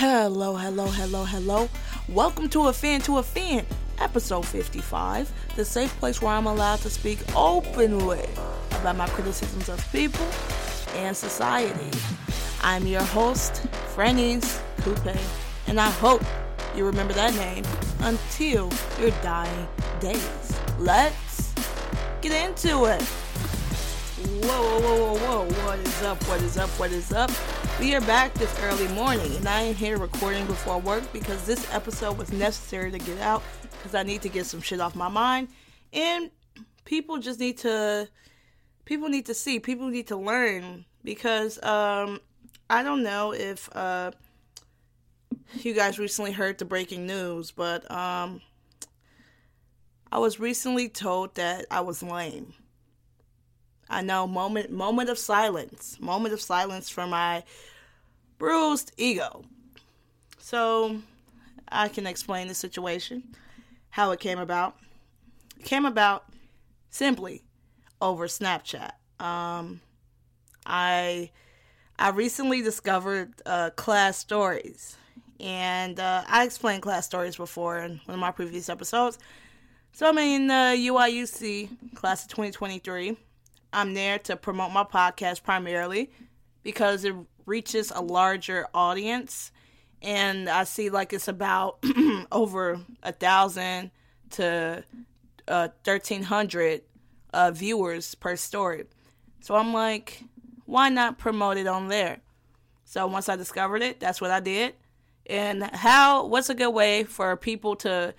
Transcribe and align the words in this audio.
Hello, 0.00 0.54
hello, 0.54 0.86
hello, 0.86 1.24
hello. 1.24 1.68
Welcome 2.08 2.48
to 2.50 2.68
Offend 2.68 3.02
to 3.06 3.18
Offend, 3.18 3.66
episode 3.98 4.46
55, 4.46 5.28
the 5.56 5.64
safe 5.64 5.90
place 5.98 6.22
where 6.22 6.30
I'm 6.34 6.46
allowed 6.46 6.78
to 6.82 6.88
speak 6.88 7.18
openly 7.34 8.24
about 8.78 8.94
my 8.94 9.08
criticisms 9.08 9.68
of 9.68 9.84
people 9.90 10.24
and 10.94 11.16
society. 11.16 11.98
I'm 12.62 12.86
your 12.86 13.02
host, 13.02 13.66
Franese 13.92 14.60
Coupe, 14.82 15.18
and 15.66 15.80
I 15.80 15.90
hope 15.90 16.22
you 16.76 16.86
remember 16.86 17.14
that 17.14 17.34
name 17.34 17.64
until 18.02 18.70
your 19.00 19.10
dying 19.20 19.66
days. 19.98 20.60
Let's 20.78 21.52
get 22.20 22.30
into 22.30 22.84
it. 22.84 23.02
Whoa, 24.44 24.62
whoa, 24.62 24.80
whoa, 24.80 25.14
whoa, 25.14 25.44
whoa. 25.48 25.64
What 25.66 25.78
is 25.80 26.02
up? 26.02 26.22
What 26.28 26.42
is 26.42 26.56
up? 26.56 26.70
What 26.78 26.92
is 26.92 27.12
up? 27.12 27.32
We 27.78 27.94
are 27.94 28.00
back 28.00 28.34
this 28.34 28.52
early 28.62 28.88
morning, 28.88 29.36
and 29.36 29.48
I 29.48 29.60
am 29.60 29.74
here 29.76 29.98
recording 29.98 30.44
before 30.46 30.80
work 30.80 31.04
because 31.12 31.46
this 31.46 31.72
episode 31.72 32.18
was 32.18 32.32
necessary 32.32 32.90
to 32.90 32.98
get 32.98 33.20
out 33.20 33.40
because 33.70 33.94
I 33.94 34.02
need 34.02 34.20
to 34.22 34.28
get 34.28 34.46
some 34.46 34.60
shit 34.60 34.80
off 34.80 34.96
my 34.96 35.06
mind. 35.06 35.46
And 35.92 36.32
people 36.84 37.18
just 37.18 37.38
need 37.38 37.56
to, 37.58 38.08
people 38.84 39.08
need 39.08 39.26
to 39.26 39.34
see, 39.34 39.60
people 39.60 39.86
need 39.86 40.08
to 40.08 40.16
learn 40.16 40.86
because 41.04 41.62
um, 41.62 42.18
I 42.68 42.82
don't 42.82 43.04
know 43.04 43.32
if 43.32 43.68
uh, 43.76 44.10
you 45.52 45.72
guys 45.72 46.00
recently 46.00 46.32
heard 46.32 46.58
the 46.58 46.64
breaking 46.64 47.06
news, 47.06 47.52
but 47.52 47.88
um, 47.92 48.40
I 50.10 50.18
was 50.18 50.40
recently 50.40 50.88
told 50.88 51.36
that 51.36 51.66
I 51.70 51.82
was 51.82 52.02
lame. 52.02 52.54
I 53.90 54.02
know 54.02 54.26
moment 54.26 54.70
moment 54.70 55.08
of 55.08 55.18
silence. 55.18 55.98
Moment 56.00 56.34
of 56.34 56.40
silence 56.40 56.90
for 56.90 57.06
my 57.06 57.42
bruised 58.38 58.92
ego. 58.96 59.44
So 60.38 61.00
I 61.68 61.88
can 61.88 62.06
explain 62.06 62.48
the 62.48 62.54
situation, 62.54 63.34
how 63.90 64.10
it 64.12 64.20
came 64.20 64.38
about. 64.38 64.76
It 65.58 65.64
came 65.64 65.84
about 65.84 66.24
simply 66.90 67.42
over 68.00 68.26
Snapchat. 68.26 68.92
Um, 69.20 69.80
I 70.64 71.30
I 71.98 72.10
recently 72.10 72.62
discovered 72.62 73.34
uh, 73.44 73.70
class 73.70 74.18
stories, 74.18 74.96
and 75.40 75.98
uh, 75.98 76.24
I 76.28 76.44
explained 76.44 76.82
class 76.82 77.06
stories 77.06 77.36
before 77.36 77.78
in 77.78 78.00
one 78.04 78.14
of 78.14 78.20
my 78.20 78.30
previous 78.30 78.68
episodes. 78.68 79.18
So 79.92 80.08
I'm 80.08 80.18
in 80.18 80.46
the 80.46 80.76
UIUC 80.88 81.96
class 81.96 82.22
of 82.22 82.28
2023 82.28 83.16
I'm 83.72 83.94
there 83.94 84.18
to 84.20 84.36
promote 84.36 84.72
my 84.72 84.84
podcast 84.84 85.42
primarily 85.42 86.10
because 86.62 87.04
it 87.04 87.14
reaches 87.46 87.90
a 87.94 88.00
larger 88.00 88.66
audience. 88.74 89.52
And 90.00 90.48
I 90.48 90.64
see 90.64 90.90
like 90.90 91.12
it's 91.12 91.28
about 91.28 91.84
over 92.32 92.80
a 93.02 93.12
thousand 93.12 93.90
to 94.30 94.84
uh, 95.48 95.68
1300 95.84 96.82
uh, 97.32 97.50
viewers 97.50 98.14
per 98.14 98.36
story. 98.36 98.84
So 99.40 99.54
I'm 99.54 99.72
like, 99.72 100.22
why 100.66 100.88
not 100.88 101.18
promote 101.18 101.56
it 101.56 101.66
on 101.66 101.88
there? 101.88 102.20
So 102.84 103.06
once 103.06 103.28
I 103.28 103.36
discovered 103.36 103.82
it, 103.82 104.00
that's 104.00 104.20
what 104.20 104.30
I 104.30 104.40
did. 104.40 104.74
And 105.26 105.62
how, 105.62 106.24
what's 106.26 106.48
a 106.48 106.54
good 106.54 106.70
way 106.70 107.04
for 107.04 107.36
people 107.36 107.76
to 107.76 108.14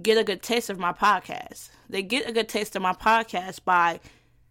get 0.00 0.18
a 0.18 0.24
good 0.24 0.42
taste 0.42 0.70
of 0.70 0.78
my 0.78 0.92
podcast? 0.92 1.70
They 1.88 2.02
get 2.02 2.28
a 2.28 2.32
good 2.32 2.48
taste 2.48 2.74
of 2.74 2.82
my 2.82 2.92
podcast 2.92 3.64
by 3.64 4.00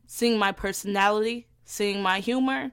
seeing 0.08 0.40
my 0.40 0.52
personality, 0.52 1.46
seeing 1.66 2.02
my 2.02 2.20
humor, 2.20 2.72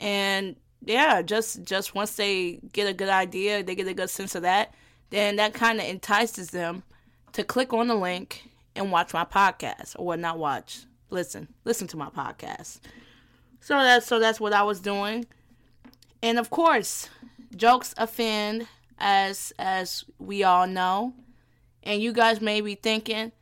and 0.00 0.56
yeah, 0.84 1.22
just 1.22 1.62
just 1.64 1.94
once 1.94 2.16
they 2.16 2.60
get 2.72 2.88
a 2.88 2.94
good 2.94 3.08
idea, 3.08 3.62
they 3.62 3.74
get 3.74 3.86
a 3.86 3.94
good 3.94 4.10
sense 4.10 4.34
of 4.34 4.42
that, 4.42 4.74
then 5.10 5.36
that 5.36 5.54
kind 5.54 5.78
of 5.78 5.86
entices 5.86 6.50
them 6.50 6.82
to 7.32 7.44
click 7.44 7.72
on 7.72 7.88
the 7.88 7.94
link 7.94 8.48
and 8.74 8.90
watch 8.90 9.12
my 9.12 9.24
podcast 9.24 9.94
or 9.98 10.16
not 10.16 10.38
watch, 10.38 10.84
listen, 11.10 11.48
listen 11.64 11.86
to 11.88 11.96
my 11.96 12.08
podcast. 12.08 12.80
So 13.60 13.74
that's 13.74 14.06
so 14.06 14.18
that's 14.18 14.40
what 14.40 14.52
I 14.52 14.62
was 14.62 14.80
doing. 14.80 15.26
And 16.22 16.38
of 16.38 16.50
course, 16.50 17.08
jokes 17.54 17.94
offend 17.96 18.66
as 18.98 19.52
as 19.58 20.04
we 20.18 20.42
all 20.42 20.66
know. 20.66 21.14
And 21.84 22.00
you 22.00 22.12
guys 22.12 22.40
may 22.40 22.60
be 22.60 22.76
thinking 22.76 23.32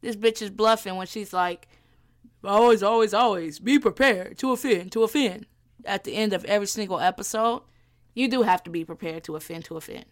this 0.00 0.16
bitch 0.16 0.42
is 0.42 0.50
bluffing 0.50 0.96
when 0.96 1.06
she's 1.06 1.32
like, 1.32 1.68
always, 2.44 2.82
always, 2.82 3.14
always 3.14 3.58
be 3.58 3.78
prepared 3.78 4.38
to 4.38 4.52
offend, 4.52 4.92
to 4.92 5.02
offend. 5.02 5.46
At 5.84 6.04
the 6.04 6.14
end 6.14 6.32
of 6.32 6.44
every 6.44 6.66
single 6.66 7.00
episode, 7.00 7.62
you 8.14 8.28
do 8.28 8.42
have 8.42 8.62
to 8.64 8.70
be 8.70 8.84
prepared 8.84 9.24
to 9.24 9.36
offend, 9.36 9.64
to 9.66 9.76
offend. 9.76 10.04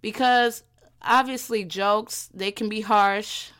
Because 0.00 0.62
obviously, 1.02 1.64
jokes, 1.64 2.28
they 2.32 2.50
can 2.50 2.68
be 2.68 2.80
harsh, 2.80 3.50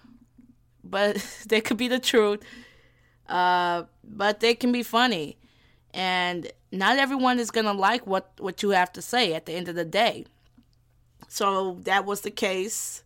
but 0.82 1.16
they 1.48 1.60
could 1.60 1.76
be 1.76 1.88
the 1.88 1.98
truth. 1.98 2.42
Uh, 3.28 3.84
but 4.03 4.41
they 4.41 4.54
can 4.54 4.72
be 4.72 4.82
funny. 4.82 5.38
And 5.92 6.50
not 6.72 6.98
everyone 6.98 7.38
is 7.38 7.50
going 7.50 7.66
to 7.66 7.72
like 7.72 8.06
what, 8.06 8.32
what 8.38 8.62
you 8.62 8.71
have 8.71 8.92
to 8.94 9.03
say 9.03 9.32
at 9.32 9.47
the 9.47 9.53
end 9.53 9.69
of 9.69 9.76
the 9.76 9.84
day. 9.84 10.26
So 11.28 11.78
that 11.82 12.04
was 12.04 12.21
the 12.21 12.31
case 12.31 13.03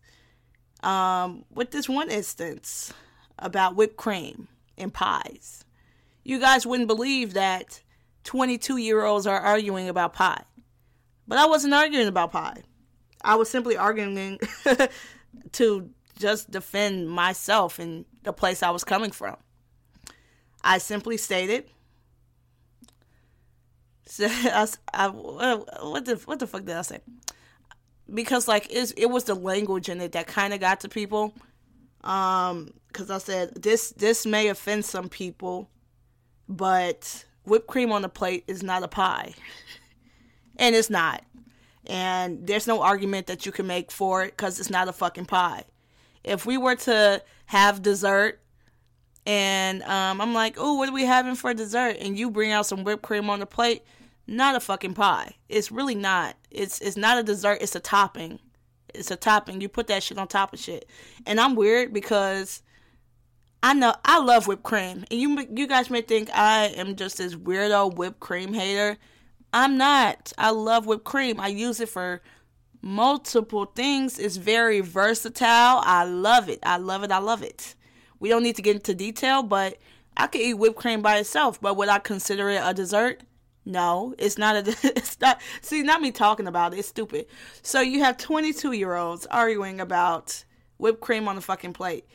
um, 0.83 1.45
with 1.53 1.71
this 1.71 1.87
one 1.87 2.09
instance 2.09 2.93
about 3.37 3.75
whipped 3.75 3.97
cream 3.97 4.47
and 4.79 4.93
pies. 4.93 5.65
You 6.23 6.39
guys 6.39 6.65
wouldn't 6.65 6.87
believe 6.87 7.33
that 7.33 7.81
22 8.23 8.77
year 8.77 9.03
olds 9.03 9.25
are 9.25 9.39
arguing 9.39 9.89
about 9.89 10.13
pie. 10.13 10.43
But 11.27 11.37
I 11.37 11.45
wasn't 11.45 11.73
arguing 11.73 12.07
about 12.07 12.31
pie. 12.31 12.63
I 13.23 13.35
was 13.35 13.49
simply 13.49 13.77
arguing 13.77 14.39
to 15.53 15.89
just 16.17 16.51
defend 16.51 17.09
myself 17.09 17.79
and 17.79 18.05
the 18.23 18.33
place 18.33 18.63
I 18.63 18.71
was 18.71 18.83
coming 18.83 19.11
from. 19.11 19.37
I 20.63 20.77
simply 20.77 21.17
stated, 21.17 21.69
I, 24.19 24.67
I, 24.93 25.07
what 25.07 26.05
the 26.05 26.15
what 26.25 26.39
the 26.39 26.47
fuck 26.47 26.65
did 26.65 26.75
I 26.75 26.81
say? 26.81 26.99
Because 28.11 28.47
like 28.47 28.67
it 28.71 29.09
was 29.09 29.25
the 29.25 29.35
language 29.35 29.87
in 29.87 30.01
it 30.01 30.13
that 30.13 30.27
kind 30.27 30.53
of 30.53 30.59
got 30.59 30.79
to 30.81 30.89
people. 30.89 31.33
Um, 32.03 32.71
because 32.87 33.09
I 33.09 33.17
said 33.19 33.61
this 33.61 33.91
this 33.91 34.25
may 34.25 34.47
offend 34.47 34.85
some 34.85 35.09
people, 35.09 35.69
but 36.47 37.25
whipped 37.45 37.67
cream 37.67 37.91
on 37.91 38.01
the 38.01 38.09
plate 38.09 38.43
is 38.47 38.63
not 38.63 38.83
a 38.83 38.87
pie, 38.87 39.33
and 40.57 40.75
it's 40.75 40.89
not. 40.89 41.23
And 41.85 42.45
there's 42.45 42.67
no 42.67 42.81
argument 42.81 43.27
that 43.27 43.45
you 43.45 43.51
can 43.51 43.67
make 43.67 43.91
for 43.91 44.23
it 44.23 44.31
because 44.31 44.59
it's 44.59 44.69
not 44.69 44.87
a 44.87 44.93
fucking 44.93 45.25
pie. 45.25 45.63
If 46.23 46.45
we 46.45 46.57
were 46.57 46.75
to 46.75 47.23
have 47.45 47.81
dessert, 47.81 48.41
and 49.25 49.83
um, 49.83 50.21
I'm 50.21 50.33
like, 50.33 50.55
oh, 50.57 50.75
what 50.75 50.89
are 50.89 50.93
we 50.93 51.05
having 51.05 51.35
for 51.35 51.53
dessert? 51.53 51.97
And 51.99 52.17
you 52.17 52.29
bring 52.29 52.51
out 52.51 52.65
some 52.65 52.83
whipped 52.83 53.03
cream 53.03 53.29
on 53.29 53.39
the 53.39 53.45
plate, 53.45 53.83
not 54.27 54.55
a 54.55 54.59
fucking 54.59 54.93
pie. 54.93 55.35
It's 55.47 55.71
really 55.71 55.95
not. 55.95 56.35
It's 56.51 56.79
it's 56.81 56.97
not 56.97 57.17
a 57.17 57.23
dessert. 57.23 57.59
It's 57.61 57.75
a 57.75 57.79
topping. 57.79 58.39
It's 58.93 59.11
a 59.11 59.15
topping. 59.15 59.61
You 59.61 59.69
put 59.69 59.87
that 59.87 60.03
shit 60.03 60.17
on 60.17 60.27
top 60.27 60.53
of 60.53 60.59
shit. 60.59 60.89
And 61.25 61.39
I'm 61.39 61.55
weird 61.55 61.93
because 61.93 62.61
I 63.61 63.73
know 63.73 63.93
I 64.05 64.19
love 64.19 64.47
whipped 64.47 64.63
cream, 64.63 65.03
and 65.11 65.19
you 65.19 65.45
you 65.53 65.67
guys 65.67 65.89
may 65.89 66.01
think 66.01 66.29
I 66.33 66.67
am 66.67 66.95
just 66.95 67.17
this 67.17 67.35
weirdo 67.35 67.95
whipped 67.95 68.19
cream 68.21 68.53
hater. 68.53 68.97
I'm 69.51 69.77
not. 69.77 70.31
I 70.37 70.51
love 70.51 70.85
whipped 70.85 71.03
cream. 71.03 71.39
I 71.39 71.47
use 71.47 71.79
it 71.81 71.89
for 71.89 72.21
multiple 72.81 73.65
things. 73.65 74.17
It's 74.17 74.37
very 74.37 74.79
versatile. 74.79 75.81
I 75.83 76.05
love 76.05 76.47
it. 76.47 76.59
I 76.63 76.77
love 76.77 77.03
it. 77.03 77.11
I 77.11 77.17
love 77.17 77.43
it. 77.43 77.75
We 78.19 78.29
don't 78.29 78.43
need 78.43 78.55
to 78.57 78.61
get 78.61 78.75
into 78.75 78.93
detail, 78.93 79.43
but 79.43 79.77
I 80.15 80.27
could 80.27 80.41
eat 80.41 80.53
whipped 80.53 80.77
cream 80.77 81.01
by 81.01 81.17
itself. 81.17 81.59
But 81.59 81.75
would 81.75 81.89
I 81.89 81.99
consider 81.99 82.49
it 82.49 82.61
a 82.63 82.73
dessert? 82.73 83.23
No, 83.65 84.15
it's 84.17 84.37
not 84.37 84.55
a. 84.55 84.77
It's 84.83 85.19
not. 85.19 85.41
See, 85.61 85.83
not 85.83 86.01
me 86.01 86.11
talking 86.11 86.47
about 86.47 86.73
it. 86.73 86.79
It's 86.79 86.87
stupid. 86.87 87.27
So 87.61 87.81
you 87.81 87.99
have 88.03 88.17
22 88.17 88.71
year 88.71 88.95
olds 88.95 89.25
arguing 89.27 89.79
about 89.79 90.43
whipped 90.77 91.01
cream 91.01 91.27
on 91.27 91.35
the 91.35 91.41
fucking 91.41 91.73
plate, 91.73 92.05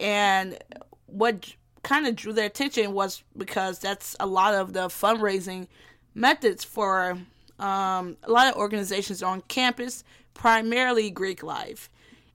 and 0.00 0.58
what 1.06 1.54
kind 1.82 2.06
of 2.06 2.16
drew 2.16 2.32
their 2.32 2.46
attention 2.46 2.92
was 2.92 3.22
because 3.36 3.78
that's 3.78 4.16
a 4.20 4.26
lot 4.26 4.54
of 4.54 4.72
the 4.72 4.88
fundraising 4.88 5.68
methods 6.14 6.64
for 6.64 7.18
um, 7.58 8.16
a 8.22 8.30
lot 8.30 8.48
of 8.48 8.56
organizations 8.56 9.22
on 9.22 9.40
campus, 9.42 10.04
primarily 10.34 11.10
Greek 11.10 11.42
life. 11.42 11.90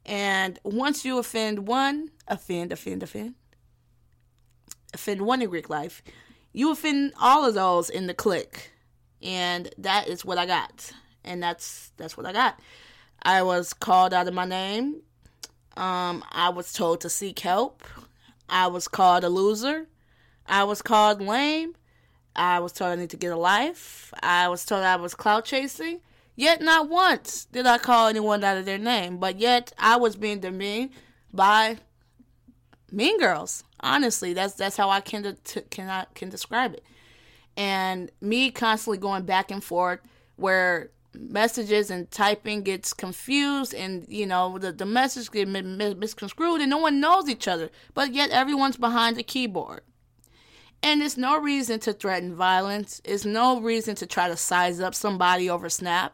And 0.06 0.60
once 0.64 1.06
you 1.06 1.18
offend 1.18 1.68
one, 1.68 2.10
offend, 2.28 2.72
offend, 2.72 3.04
offend, 3.04 3.36
offend 4.94 5.22
one 5.22 5.42
in 5.42 5.50
Greek 5.50 5.70
life, 5.70 6.04
you 6.54 6.72
offend 6.72 7.14
all 7.20 7.46
of 7.46 7.56
those 7.56 7.90
in 7.90 8.08
the 8.08 8.14
clique. 8.14 8.72
And 9.22 9.70
that 9.78 10.08
is 10.08 10.24
what 10.24 10.38
I 10.38 10.46
got. 10.46 10.92
And 11.24 11.42
that's 11.42 11.92
that's 11.98 12.16
what 12.16 12.26
I 12.26 12.34
got. 12.34 12.60
I 13.22 13.42
was 13.42 13.74
called 13.74 14.14
out 14.14 14.28
of 14.28 14.34
my 14.34 14.46
name. 14.46 15.02
Um, 15.76 16.24
I 16.32 16.50
was 16.50 16.72
told 16.74 17.02
to 17.02 17.10
seek 17.10 17.40
help. 17.40 17.84
I 18.50 18.68
was 18.68 18.88
called 18.88 19.24
a 19.24 19.30
loser. 19.30 19.88
I 20.46 20.66
was 20.66 20.82
called 20.82 21.22
lame. 21.22 21.76
I 22.36 22.60
was 22.60 22.74
told 22.74 22.92
I 22.92 22.96
need 22.96 23.10
to 23.12 23.18
get 23.18 23.32
a 23.32 23.38
life. 23.38 24.14
I 24.22 24.48
was 24.50 24.66
told 24.66 24.84
I 24.84 24.98
was 24.98 25.16
clout 25.16 25.46
chasing. 25.46 26.02
Yet 26.36 26.62
not 26.62 26.90
once 26.90 27.46
did 27.46 27.66
I 27.66 27.78
call 27.78 28.08
anyone 28.08 28.44
out 28.44 28.58
of 28.58 28.66
their 28.66 28.78
name, 28.78 29.18
but 29.18 29.40
yet 29.40 29.72
I 29.78 29.98
was 29.98 30.16
being 30.16 30.40
demeaned 30.40 30.90
by 31.32 31.78
mean 32.92 33.20
girls. 33.20 33.64
Honestly, 33.84 34.34
that's 34.34 34.56
that's 34.56 34.78
how 34.78 34.90
I 34.90 35.02
can 35.02 35.38
can 35.70 35.90
I 35.90 36.06
can 36.16 36.30
describe 36.30 36.74
it. 36.74 36.84
And 37.56 38.10
me 38.22 38.50
constantly 38.50 38.98
going 38.98 39.26
back 39.26 39.52
and 39.52 39.64
forth 39.64 40.00
where 40.38 40.90
messages 41.14 41.92
and 41.92 42.10
typing 42.10 42.64
gets 42.64 42.92
confused 42.92 43.76
and 43.76 44.04
you 44.10 44.26
know 44.26 44.58
the, 44.58 44.72
the 44.72 44.86
message 44.86 45.30
get 45.30 45.48
misconstrued 45.48 46.60
and 46.60 46.72
no 46.72 46.80
one 46.80 47.00
knows 47.00 47.30
each 47.30 47.48
other 47.48 47.70
but 47.94 48.12
yet 48.12 48.32
everyone's 48.32 48.78
behind 48.78 49.16
the 49.16 49.22
keyboard 49.22 49.82
and 50.84 51.00
there's 51.00 51.18
no 51.18 51.40
reason 51.40 51.80
to 51.80 51.94
threaten 51.94 52.36
violence. 52.36 53.02
There's 53.06 53.26
no 53.26 53.62
reason 53.62 53.96
to 53.96 54.06
try 54.06 54.28
to 54.28 54.36
size 54.36 54.82
up 54.82 54.94
somebody 54.94 55.50
over 55.50 55.70
Snap. 55.70 56.14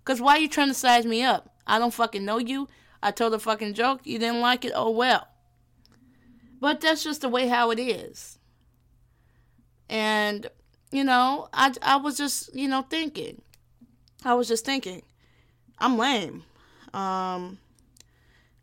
Because 0.00 0.20
why 0.20 0.32
are 0.32 0.40
you 0.40 0.48
trying 0.48 0.68
to 0.68 0.74
size 0.74 1.06
me 1.06 1.22
up? 1.22 1.54
I 1.64 1.78
don't 1.78 1.94
fucking 1.94 2.24
know 2.24 2.38
you. 2.38 2.66
I 3.04 3.12
told 3.12 3.34
a 3.34 3.38
fucking 3.38 3.74
joke. 3.74 4.00
You 4.02 4.18
didn't 4.18 4.40
like 4.40 4.64
it. 4.64 4.72
Oh 4.74 4.90
well. 4.90 5.28
But 6.60 6.80
that's 6.80 7.02
just 7.02 7.22
the 7.22 7.28
way 7.28 7.48
how 7.48 7.70
it 7.70 7.80
is. 7.80 8.38
And, 9.88 10.46
you 10.92 11.04
know, 11.04 11.48
I, 11.52 11.72
I 11.82 11.96
was 11.96 12.16
just, 12.16 12.54
you 12.54 12.68
know, 12.68 12.82
thinking. 12.82 13.42
I 14.24 14.34
was 14.34 14.46
just 14.46 14.64
thinking. 14.64 15.02
I'm 15.78 15.96
lame. 15.96 16.44
Um, 16.92 17.58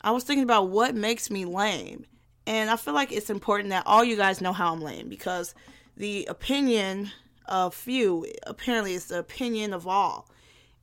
I 0.01 0.11
was 0.11 0.23
thinking 0.23 0.43
about 0.43 0.69
what 0.69 0.95
makes 0.95 1.31
me 1.31 1.45
lame. 1.45 2.05
And 2.45 2.69
I 2.69 2.77
feel 2.77 2.93
like 2.93 3.11
it's 3.11 3.29
important 3.29 3.71
that 3.71 3.83
all 3.85 4.03
you 4.03 4.15
guys 4.15 4.39
know 4.39 4.53
how 4.53 4.71
I'm 4.71 4.81
lame 4.81 5.09
because 5.09 5.53
the 5.97 6.25
opinion 6.27 7.11
of 7.45 7.73
few 7.73 8.25
apparently 8.43 8.93
is 8.93 9.05
the 9.05 9.19
opinion 9.19 9.73
of 9.73 9.87
all. 9.87 10.29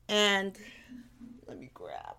And 0.07 0.55
let 1.47 1.57
me 1.57 1.71
grab. 1.73 2.15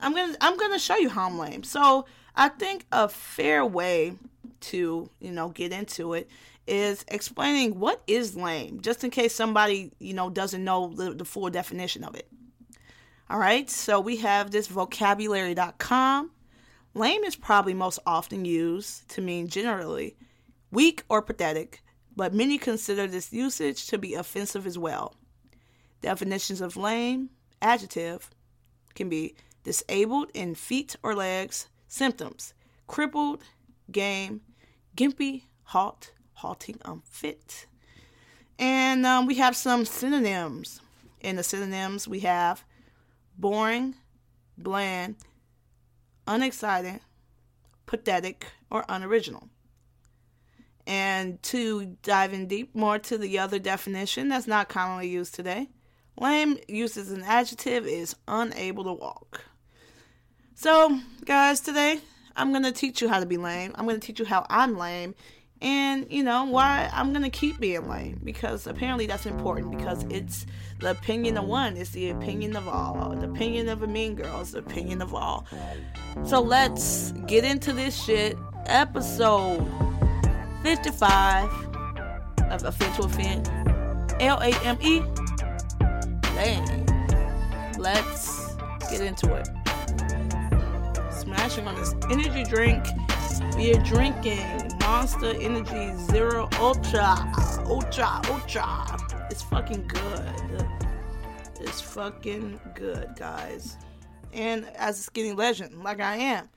I'm 0.00 0.14
gonna 0.14 0.36
I'm 0.40 0.56
gonna 0.56 0.78
show 0.78 0.96
you 0.96 1.08
how 1.08 1.26
I'm 1.26 1.38
lame. 1.38 1.64
So 1.64 2.06
I 2.38 2.48
think 2.48 2.86
a 2.90 3.08
fair 3.08 3.66
way 3.66 4.14
to 4.60 5.10
you 5.20 5.30
know 5.30 5.50
get 5.50 5.72
into 5.72 6.14
it 6.14 6.30
is 6.66 7.04
explaining 7.08 7.78
what 7.78 8.02
is 8.06 8.36
lame, 8.36 8.80
just 8.80 9.04
in 9.04 9.10
case 9.10 9.34
somebody 9.34 9.92
you 9.98 10.14
know 10.14 10.30
doesn't 10.30 10.64
know 10.64 10.94
the, 10.94 11.12
the 11.12 11.24
full 11.26 11.50
definition 11.50 12.04
of 12.04 12.14
it. 12.14 12.28
All 13.28 13.38
right, 13.38 13.68
so 13.68 14.00
we 14.00 14.16
have 14.18 14.50
this 14.50 14.68
vocabulary.com 14.68 16.30
Lame 16.98 17.22
is 17.22 17.36
probably 17.36 17.74
most 17.74 18.00
often 18.06 18.44
used 18.44 19.08
to 19.10 19.20
mean 19.20 19.46
generally 19.46 20.16
weak 20.72 21.04
or 21.08 21.22
pathetic, 21.22 21.80
but 22.16 22.34
many 22.34 22.58
consider 22.58 23.06
this 23.06 23.32
usage 23.32 23.86
to 23.86 23.98
be 23.98 24.14
offensive 24.14 24.66
as 24.66 24.76
well. 24.76 25.14
Definitions 26.00 26.60
of 26.60 26.76
lame, 26.76 27.30
adjective, 27.62 28.30
can 28.96 29.08
be 29.08 29.36
disabled 29.62 30.30
in 30.34 30.56
feet 30.56 30.96
or 31.04 31.14
legs, 31.14 31.68
symptoms, 31.88 32.54
crippled, 32.86 33.42
game, 33.90 34.42
gimpy, 34.96 35.42
halt, 35.64 36.12
halting, 36.34 36.78
unfit. 36.84 37.66
And 38.58 39.04
um, 39.06 39.26
we 39.26 39.36
have 39.36 39.56
some 39.56 39.84
synonyms. 39.84 40.80
In 41.20 41.36
the 41.36 41.42
synonyms, 41.42 42.06
we 42.06 42.20
have 42.20 42.64
boring, 43.36 43.94
bland, 44.56 45.16
unexcited, 46.26 47.00
pathetic, 47.86 48.46
or 48.70 48.84
unoriginal. 48.88 49.48
And 50.86 51.42
to 51.44 51.96
dive 52.02 52.32
in 52.32 52.46
deep 52.46 52.74
more 52.74 52.98
to 53.00 53.18
the 53.18 53.38
other 53.38 53.58
definition 53.58 54.28
that's 54.28 54.46
not 54.46 54.68
commonly 54.68 55.08
used 55.08 55.34
today, 55.34 55.68
lame 56.18 56.58
used 56.66 56.96
as 56.96 57.10
an 57.10 57.22
adjective 57.22 57.86
is 57.86 58.16
unable 58.26 58.84
to 58.84 58.92
walk. 58.92 59.47
So, 60.60 60.98
guys, 61.24 61.60
today 61.60 62.00
I'm 62.34 62.50
going 62.50 62.64
to 62.64 62.72
teach 62.72 63.00
you 63.00 63.08
how 63.08 63.20
to 63.20 63.26
be 63.26 63.36
lame. 63.36 63.70
I'm 63.76 63.86
going 63.86 64.00
to 64.00 64.04
teach 64.04 64.18
you 64.18 64.24
how 64.24 64.44
I'm 64.50 64.76
lame 64.76 65.14
and 65.62 66.04
you 66.10 66.24
know 66.24 66.46
why 66.46 66.90
I'm 66.92 67.12
gonna 67.12 67.30
keep 67.30 67.58
being 67.58 67.88
lame 67.88 68.20
because 68.22 68.68
apparently 68.68 69.06
that's 69.06 69.26
important 69.26 69.76
because 69.76 70.04
it's 70.08 70.46
the 70.78 70.90
opinion 70.90 71.36
of 71.36 71.46
one, 71.46 71.76
it's 71.76 71.90
the 71.90 72.10
opinion 72.10 72.56
of 72.56 72.68
all, 72.68 73.14
the 73.16 73.28
opinion 73.28 73.68
of 73.68 73.82
a 73.82 73.86
mean 73.88 74.14
girl 74.14 74.40
it's 74.40 74.52
the 74.52 74.58
opinion 74.58 75.00
of 75.02 75.14
all. 75.14 75.46
So 76.24 76.40
let's 76.40 77.12
get 77.26 77.44
into 77.44 77.72
this 77.72 78.00
shit. 78.04 78.36
Episode 78.66 79.64
55 80.62 81.50
of 82.50 82.64
Offend 82.64 82.94
to. 82.94 83.48
L 84.20 84.40
A 84.40 84.50
M 84.64 84.78
E. 84.80 85.02
Lame. 86.36 86.86
Let's 87.78 88.54
get 88.90 89.00
into 89.00 89.34
it. 89.34 89.48
Smashing 91.28 91.68
on 91.68 91.74
this 91.74 91.94
energy 92.10 92.42
drink. 92.42 92.82
We 93.54 93.74
are 93.74 93.82
drinking 93.82 94.72
Monster 94.80 95.34
Energy 95.38 95.94
Zero 96.10 96.48
Ultra. 96.58 97.30
Ultra, 97.66 98.22
Ultra. 98.30 98.96
It's 99.30 99.42
fucking 99.42 99.88
good. 99.88 100.66
It's 101.60 101.82
fucking 101.82 102.58
good, 102.74 103.10
guys. 103.18 103.76
And 104.32 104.64
as 104.74 105.00
a 105.00 105.02
skinny 105.02 105.32
legend, 105.32 105.82
like 105.84 106.00
I 106.00 106.16
am, 106.16 106.48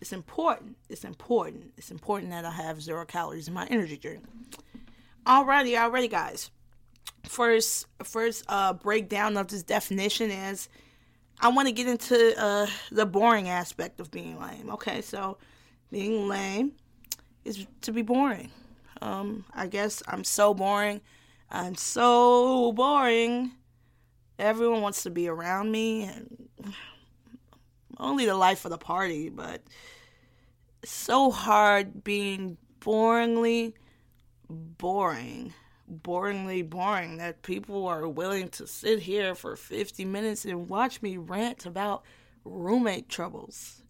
it's 0.00 0.12
important. 0.12 0.76
It's 0.88 1.02
important. 1.02 1.72
It's 1.76 1.90
important 1.90 2.30
that 2.30 2.44
I 2.44 2.52
have 2.52 2.80
zero 2.80 3.04
calories 3.04 3.48
in 3.48 3.54
my 3.54 3.66
energy 3.66 3.96
drink. 3.96 4.22
Alrighty, 5.26 5.72
alrighty, 5.72 6.08
guys. 6.08 6.52
First, 7.24 7.88
first 8.04 8.44
uh, 8.46 8.74
breakdown 8.74 9.36
of 9.36 9.48
this 9.48 9.64
definition 9.64 10.30
is 10.30 10.68
I 11.42 11.48
want 11.48 11.68
to 11.68 11.72
get 11.72 11.88
into 11.88 12.38
uh, 12.38 12.66
the 12.92 13.06
boring 13.06 13.48
aspect 13.48 14.00
of 14.00 14.10
being 14.10 14.38
lame. 14.38 14.70
Okay, 14.70 15.00
so 15.00 15.38
being 15.90 16.28
lame 16.28 16.72
is 17.44 17.66
to 17.82 17.92
be 17.92 18.02
boring. 18.02 18.50
Um, 19.00 19.46
I 19.54 19.66
guess 19.66 20.02
I'm 20.06 20.24
so 20.24 20.52
boring. 20.52 21.00
I'm 21.50 21.74
so 21.76 22.72
boring. 22.72 23.52
Everyone 24.38 24.82
wants 24.82 25.02
to 25.04 25.10
be 25.10 25.28
around 25.28 25.72
me, 25.72 26.04
and 26.04 26.48
only 27.98 28.26
the 28.26 28.34
life 28.34 28.64
of 28.64 28.70
the 28.70 28.78
party, 28.78 29.28
but 29.30 29.62
so 30.84 31.30
hard 31.30 32.04
being 32.04 32.56
boringly 32.80 33.74
boring. 34.48 35.54
Boringly 35.90 36.68
boring 36.68 37.16
that 37.16 37.42
people 37.42 37.86
are 37.86 38.06
willing 38.06 38.48
to 38.50 38.66
sit 38.66 39.00
here 39.00 39.34
for 39.34 39.56
50 39.56 40.04
minutes 40.04 40.44
and 40.44 40.68
watch 40.68 41.02
me 41.02 41.16
rant 41.16 41.66
about 41.66 42.04
roommate 42.44 43.08
troubles 43.08 43.82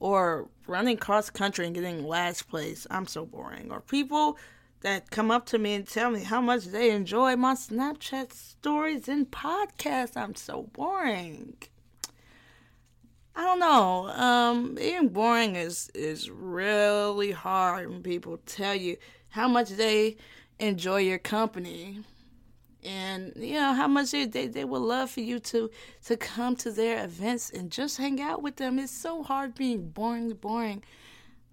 or 0.00 0.48
running 0.66 0.96
cross 0.96 1.30
country 1.30 1.66
and 1.66 1.74
getting 1.74 2.06
last 2.06 2.48
place. 2.48 2.86
I'm 2.90 3.06
so 3.06 3.26
boring. 3.26 3.72
Or 3.72 3.80
people 3.80 4.38
that 4.80 5.10
come 5.10 5.30
up 5.30 5.46
to 5.46 5.58
me 5.58 5.74
and 5.74 5.86
tell 5.86 6.10
me 6.10 6.22
how 6.22 6.40
much 6.40 6.66
they 6.66 6.90
enjoy 6.90 7.36
my 7.36 7.54
Snapchat 7.54 8.32
stories 8.32 9.08
and 9.08 9.30
podcasts. 9.30 10.16
I'm 10.16 10.34
so 10.34 10.68
boring. 10.72 11.56
I 13.34 13.42
don't 13.42 13.60
know. 13.60 14.08
Um, 14.08 14.74
being 14.74 15.08
boring 15.08 15.56
is 15.56 15.90
is 15.94 16.30
really 16.30 17.30
hard 17.30 17.88
when 17.88 18.02
people 18.02 18.38
tell 18.46 18.74
you 18.74 18.96
how 19.28 19.46
much 19.46 19.70
they 19.70 20.16
enjoy 20.58 20.98
your 20.98 21.18
company. 21.18 22.00
And 22.84 23.32
you 23.36 23.54
know 23.54 23.72
how 23.72 23.88
much 23.88 24.12
they, 24.12 24.24
they, 24.24 24.46
they 24.46 24.64
would 24.64 24.78
love 24.82 25.10
for 25.10 25.20
you 25.20 25.40
to 25.40 25.70
to 26.06 26.16
come 26.16 26.54
to 26.56 26.70
their 26.70 27.04
events 27.04 27.50
and 27.50 27.70
just 27.70 27.96
hang 27.96 28.20
out 28.20 28.42
with 28.42 28.56
them. 28.56 28.78
It's 28.78 28.92
so 28.92 29.22
hard 29.22 29.54
being 29.54 29.88
boring 29.90 30.30
boring. 30.34 30.84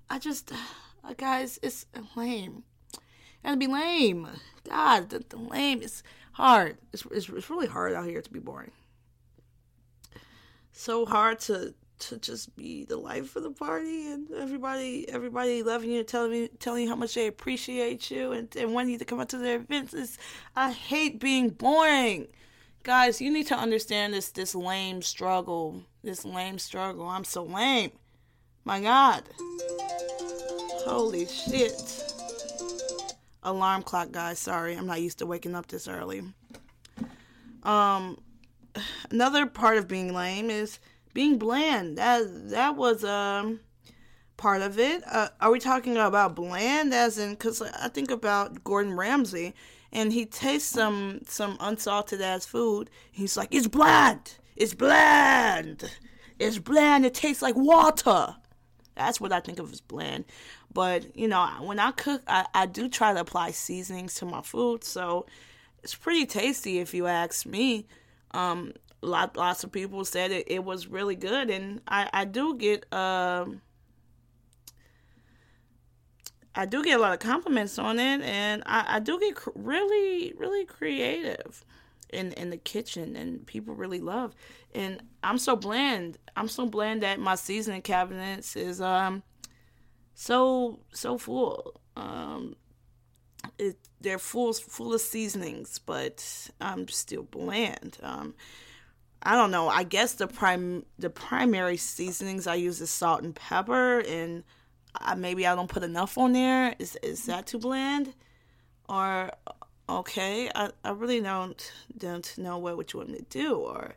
I 0.10 0.20
just 0.20 0.52
uh, 0.52 1.14
guys 1.18 1.60
it's 1.64 1.88
lame. 2.16 2.64
And 3.44 3.60
to 3.60 3.68
be 3.68 3.72
lame. 3.72 4.28
God 4.70 5.10
the, 5.10 5.24
the 5.28 5.38
lame 5.38 5.82
is 5.82 6.04
hard. 6.34 6.78
It's, 6.94 7.06
it's, 7.12 7.30
it's 7.30 7.50
really 7.50 7.68
hard 7.68 7.94
out 7.94 8.08
here 8.08 8.22
to 8.22 8.32
be 8.32 8.40
boring. 8.40 8.72
So 10.72 11.06
hard 11.06 11.40
to 11.42 11.74
to 12.00 12.18
just 12.18 12.56
be 12.56 12.86
the 12.86 12.98
life 12.98 13.36
of 13.36 13.44
the 13.44 13.52
party 13.52 14.12
and 14.12 14.30
everybody 14.32 15.08
everybody 15.10 15.64
loving 15.64 15.92
you 15.92 16.04
telling 16.04 16.32
me 16.32 16.50
telling 16.60 16.84
you 16.84 16.90
how 16.90 16.96
much 16.96 17.14
they 17.14 17.28
appreciate 17.28 18.12
you 18.12 18.32
and, 18.32 18.54
and 18.56 18.74
wanting 18.74 18.92
you 18.92 19.00
to 19.00 19.06
come 19.06 19.20
out 19.20 19.30
to 19.30 19.38
their 19.38 19.58
events 19.58 19.94
is 19.94 20.18
I 20.56 20.72
hate 20.72 21.20
being 21.20 21.50
boring. 21.50 22.28
Guys, 22.84 23.20
you 23.20 23.32
need 23.32 23.48
to 23.48 23.56
understand 23.56 24.14
this 24.14 24.30
this 24.30 24.54
lame 24.54 25.02
struggle. 25.02 25.84
This 26.04 26.26
lame 26.26 26.60
struggle. 26.60 27.08
I'm 27.08 27.24
so 27.24 27.44
lame. 27.44 27.92
My 28.64 28.80
God. 28.82 29.24
Holy 30.86 31.26
shit. 31.26 32.04
Alarm 33.42 33.84
clock, 33.84 34.12
guys. 34.12 34.40
Sorry, 34.40 34.76
I'm 34.76 34.88
not 34.88 35.02
used 35.02 35.20
to 35.20 35.26
waking 35.26 35.56
up 35.56 35.68
this 35.68 35.88
early. 35.88 36.24
Um 37.64 38.18
another 39.12 39.46
part 39.46 39.78
of 39.78 39.88
being 39.88 40.14
lame 40.14 40.50
is 40.50 40.80
being 41.16 41.40
bland. 41.40 41.98
That 41.98 42.50
that 42.52 42.76
was 42.76 43.04
um 43.04 43.62
part 44.38 44.62
of 44.62 44.78
it. 44.78 45.02
Uh, 45.12 45.30
are 45.42 45.52
we 45.52 45.60
talking 45.60 45.98
about 45.98 46.36
bland 46.36 46.94
as 46.94 47.18
in? 47.18 47.32
Because 47.32 47.64
I 47.64 47.88
think 47.88 48.12
about 48.12 48.64
Gordon 48.64 48.96
Ramsay, 48.96 49.56
and 49.92 50.14
he 50.14 50.28
tastes 50.28 50.70
some 50.70 51.22
some 51.26 51.58
unsalted 51.60 52.22
ass 52.22 52.46
food. 52.46 52.92
He's 53.12 53.36
like, 53.36 53.48
"It's 53.52 53.68
bland. 53.68 54.36
It's 54.56 54.76
bland. 54.76 55.90
It's 56.38 56.60
bland. 56.60 57.06
It 57.08 57.16
tastes 57.16 57.42
like 57.42 57.56
water." 57.56 58.36
That's 58.96 59.20
what 59.20 59.34
I 59.34 59.40
think 59.42 59.60
of 59.60 59.74
as 59.74 59.82
bland. 59.82 60.26
But 60.72 61.18
you 61.18 61.28
know, 61.28 61.48
when 61.62 61.80
I 61.80 61.92
cook, 61.92 62.22
I, 62.28 62.46
I 62.54 62.66
do 62.66 62.90
try 62.90 63.14
to 63.14 63.22
apply 63.22 63.52
seasonings 63.52 64.16
to 64.16 64.26
my 64.26 64.42
food, 64.42 64.84
so 64.84 65.26
it's 65.82 65.96
pretty 65.96 66.26
tasty 66.26 66.80
if 66.80 66.94
you 66.94 67.08
ask 67.08 67.46
me. 67.46 67.88
Um, 68.32 68.74
lot, 69.06 69.38
lots 69.38 69.64
of 69.64 69.72
people 69.72 70.04
said 70.06 70.32
it, 70.32 70.46
it 70.48 70.64
was 70.64 70.88
really 70.88 71.16
good, 71.16 71.50
and 71.50 71.82
I, 71.88 72.10
I 72.14 72.26
do 72.26 72.56
get 72.56 72.92
um, 72.94 73.62
I 76.54 76.66
do 76.66 76.84
get 76.84 76.98
a 76.98 77.02
lot 77.02 77.14
of 77.14 77.20
compliments 77.20 77.78
on 77.78 78.00
it, 78.00 78.22
and 78.22 78.64
I, 78.66 78.96
I 78.96 79.00
do 79.00 79.20
get 79.20 79.36
cr- 79.36 79.50
really 79.56 80.34
really 80.38 80.66
creative 80.66 81.64
in 82.12 82.32
in 82.34 82.50
the 82.50 82.58
kitchen, 82.58 83.16
and 83.16 83.46
people 83.46 83.76
really 83.76 84.00
love. 84.00 84.36
And 84.74 85.02
I'm 85.24 85.38
so 85.38 85.56
bland. 85.56 86.18
I'm 86.36 86.48
so 86.48 86.66
bland 86.66 87.04
that 87.04 87.20
my 87.20 87.36
seasoning 87.36 87.82
cabinets 87.82 88.56
is 88.56 88.82
um 88.82 89.24
so 90.14 90.80
so 90.94 91.18
full. 91.18 91.80
Um, 91.96 92.56
it 93.60 93.78
they're 94.02 94.20
full 94.20 94.54
full 94.54 94.94
of 94.94 95.02
seasonings, 95.02 95.80
but 95.80 96.50
I'm 96.62 96.88
still 96.88 97.24
bland. 97.24 97.98
Um, 98.02 98.36
I 99.26 99.36
don't 99.36 99.50
know. 99.50 99.68
I 99.68 99.84
guess 99.84 100.14
the 100.14 100.28
prime 100.28 100.86
the 101.00 101.10
primary 101.10 101.78
seasonings 101.78 102.46
I 102.46 102.56
use 102.56 102.80
is 102.80 102.92
salt 102.92 103.24
and 103.24 103.36
pepper, 103.36 104.00
and 104.02 104.44
I, 104.94 105.16
maybe 105.16 105.48
I 105.48 105.56
don't 105.56 105.68
put 105.68 105.84
enough 105.84 106.18
on 106.20 106.34
there. 106.34 106.76
Is 106.78 106.96
is 107.02 107.26
that 107.26 107.48
too 107.48 107.58
bland? 107.58 108.14
Or 108.88 109.32
okay, 109.90 110.52
I, 110.54 110.70
I 110.84 110.92
really 110.92 111.22
don't 111.22 111.74
don't 111.98 112.38
know 112.38 112.60
what, 112.60 112.78
what 112.78 112.94
you 112.94 113.00
want 113.00 113.10
me 113.10 113.18
to 113.18 113.24
do. 113.24 113.56
Or 113.56 113.96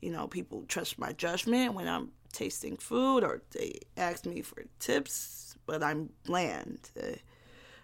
you 0.00 0.10
know, 0.10 0.26
people 0.26 0.64
trust 0.66 0.98
my 0.98 1.12
judgment 1.12 1.74
when 1.74 1.86
I'm 1.86 2.12
tasting 2.32 2.78
food, 2.78 3.22
or 3.22 3.42
they 3.50 3.80
ask 3.98 4.24
me 4.24 4.40
for 4.40 4.64
tips, 4.78 5.56
but 5.66 5.82
I'm 5.82 6.08
bland. 6.24 6.90
Uh, 6.98 7.16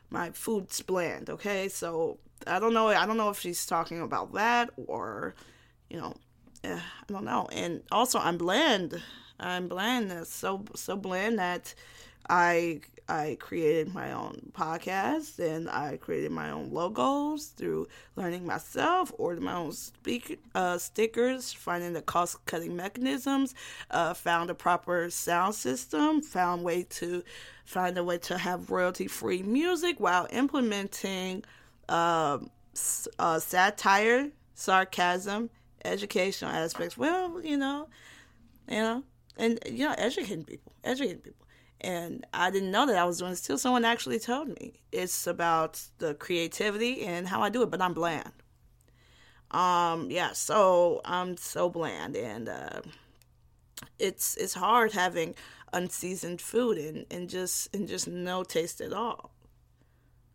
my 0.08 0.30
food's 0.30 0.80
bland. 0.80 1.28
Okay, 1.28 1.68
so 1.68 2.20
I 2.46 2.58
don't 2.58 2.72
know. 2.72 2.88
I 2.88 3.04
don't 3.04 3.18
know 3.18 3.28
if 3.28 3.38
she's 3.38 3.66
talking 3.66 4.00
about 4.00 4.32
that 4.32 4.70
or 4.78 5.34
you 5.90 5.98
know 5.98 6.14
I 6.75 6.80
don't 7.06 7.25
know. 7.25 7.49
And 7.52 7.82
also, 7.90 8.18
I'm 8.18 8.38
bland. 8.38 9.00
I'm 9.38 9.68
bland. 9.68 10.26
So 10.26 10.64
so 10.75 10.96
bland 10.96 11.38
that 11.38 11.75
I 12.28 12.80
I 13.08 13.37
created 13.38 13.94
my 13.94 14.12
own 14.12 14.50
podcast 14.52 15.38
and 15.38 15.70
I 15.70 15.96
created 15.96 16.32
my 16.32 16.50
own 16.50 16.73
logos 16.73 17.46
through 17.46 17.87
learning 18.16 18.46
myself, 18.46 19.12
ordered 19.16 19.42
my 19.44 19.54
own 19.54 19.73
speak, 19.73 20.40
uh, 20.54 20.76
stickers, 20.78 21.52
finding 21.52 21.92
the 21.92 22.02
cost 22.02 22.44
cutting 22.46 22.75
mechanisms, 22.75 23.54
uh, 23.92 24.12
found 24.14 24.50
a 24.50 24.54
proper 24.54 25.08
sound 25.11 25.54
system, 25.54 26.20
found 26.20 26.64
way 26.64 26.82
to 26.90 27.23
find 27.64 27.96
a 27.96 28.02
way 28.02 28.18
to 28.18 28.38
have 28.38 28.70
royalty 28.70 29.06
free 29.06 29.42
music 29.42 30.00
while 30.00 30.26
implementing 30.30 31.44
uh, 31.88 32.38
uh, 33.18 33.38
satire, 33.38 34.30
sarcasm, 34.54 35.49
educational 35.85 36.50
aspects. 36.50 36.97
Well, 36.97 37.40
you 37.42 37.56
know, 37.56 37.88
you 38.68 38.78
know, 38.78 39.02
and 39.37 39.59
you 39.66 39.87
know, 39.87 39.95
educating 39.97 40.45
people, 40.45 40.73
educating 40.85 41.18
people. 41.18 41.47
And 41.80 42.26
I 42.33 42.50
didn't 42.50 42.71
know 42.71 42.87
that 42.87 42.97
I 42.97 43.04
was 43.04 43.18
doing 43.18 43.33
this 43.33 43.42
till 43.42 43.59
someone 43.59 43.85
actually 43.85 44.18
told 44.18 44.49
me. 44.49 44.80
It's 44.92 45.26
about 45.26 45.83
the 45.99 46.14
creativity 46.14 47.02
and 47.02 47.28
how 47.28 47.42
I 47.42 47.50
do 47.50 47.62
it, 47.62 47.71
but 47.71 47.83
I'm 47.83 47.92
bland. 47.92 48.33
Um, 49.50 50.11
yeah, 50.11 50.33
so 50.33 51.00
I'm 51.04 51.37
so 51.37 51.68
bland, 51.71 52.16
and 52.16 52.49
uh, 52.49 52.80
it's 53.99 54.37
it's 54.37 54.54
hard 54.54 54.92
having 54.92 55.35
unseasoned 55.73 56.40
food 56.40 56.78
and, 56.78 57.06
and 57.11 57.28
just 57.28 57.75
and 57.75 57.87
just 57.87 58.09
no 58.09 58.42
taste 58.42 58.80
at 58.80 58.92
all. 58.92 59.36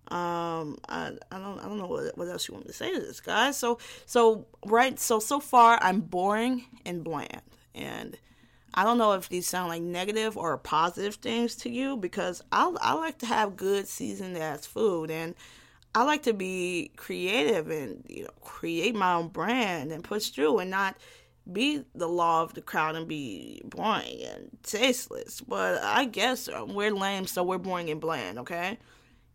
Um, 0.07 0.77
I, 0.89 1.13
I 1.31 1.39
don't 1.39 1.59
I 1.59 1.63
don't 1.63 1.77
know 1.77 1.87
what, 1.87 2.17
what 2.17 2.27
else 2.27 2.47
you 2.47 2.53
want 2.53 2.65
me 2.65 2.71
to 2.71 2.77
say 2.77 2.93
to 2.93 2.99
this 2.99 3.21
guy. 3.21 3.51
So 3.51 3.77
so 4.05 4.45
right 4.65 4.99
so 4.99 5.19
so 5.19 5.39
far 5.39 5.79
I'm 5.81 6.01
boring 6.01 6.65
and 6.85 7.03
bland, 7.03 7.41
and 7.73 8.17
I 8.73 8.83
don't 8.83 8.97
know 8.97 9.13
if 9.13 9.29
these 9.29 9.47
sound 9.47 9.69
like 9.69 9.81
negative 9.81 10.37
or 10.37 10.57
positive 10.57 11.15
things 11.15 11.55
to 11.57 11.69
you 11.69 11.97
because 11.97 12.43
I 12.51 12.73
I 12.81 12.93
like 12.93 13.19
to 13.19 13.25
have 13.25 13.55
good 13.55 13.87
seasoned 13.87 14.37
ass 14.37 14.65
food 14.65 15.11
and 15.11 15.35
I 15.93 16.03
like 16.03 16.23
to 16.23 16.33
be 16.33 16.91
creative 16.95 17.69
and 17.69 18.03
you 18.07 18.23
know 18.23 18.29
create 18.41 18.95
my 18.95 19.13
own 19.13 19.27
brand 19.27 19.91
and 19.91 20.03
push 20.03 20.29
through 20.29 20.59
and 20.59 20.71
not 20.71 20.97
be 21.51 21.83
the 21.95 22.07
law 22.07 22.43
of 22.43 22.53
the 22.53 22.61
crowd 22.61 22.95
and 22.95 23.07
be 23.07 23.61
boring 23.65 24.21
and 24.23 24.49
tasteless. 24.63 25.41
But 25.41 25.81
I 25.83 26.05
guess 26.05 26.49
we're 26.67 26.93
lame, 26.93 27.27
so 27.27 27.43
we're 27.43 27.57
boring 27.57 27.89
and 27.89 27.99
bland. 27.99 28.39
Okay. 28.39 28.77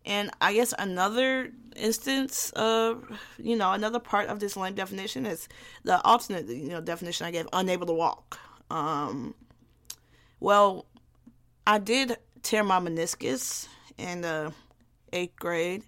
And 0.06 0.30
I 0.40 0.54
guess 0.54 0.72
another 0.78 1.50
instance 1.74 2.50
of, 2.52 3.04
you 3.38 3.56
know, 3.56 3.72
another 3.72 3.98
part 3.98 4.28
of 4.28 4.38
this 4.38 4.56
lame 4.56 4.74
definition 4.74 5.26
is 5.26 5.48
the 5.82 6.00
alternate, 6.02 6.46
you 6.46 6.68
know, 6.68 6.80
definition 6.80 7.26
I 7.26 7.32
gave, 7.32 7.48
unable 7.52 7.86
to 7.86 7.92
walk. 7.92 8.38
Um, 8.70 9.34
well, 10.38 10.86
I 11.66 11.78
did 11.78 12.16
tear 12.42 12.62
my 12.62 12.78
meniscus 12.78 13.66
in 13.98 14.20
the 14.20 14.52
eighth 15.12 15.36
grade, 15.36 15.82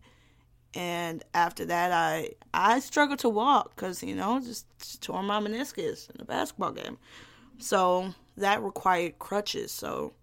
and 0.74 1.22
after 1.34 1.64
that, 1.66 1.92
I 1.92 2.30
I 2.52 2.80
struggled 2.80 3.20
to 3.20 3.28
walk 3.28 3.76
because 3.76 4.02
you 4.02 4.14
know 4.16 4.40
just, 4.40 4.66
just 4.78 5.02
tore 5.02 5.22
my 5.22 5.40
meniscus 5.40 6.10
in 6.10 6.20
a 6.20 6.24
basketball 6.24 6.72
game, 6.72 6.98
so 7.58 8.14
that 8.36 8.62
required 8.62 9.18
crutches. 9.18 9.70
So 9.70 10.14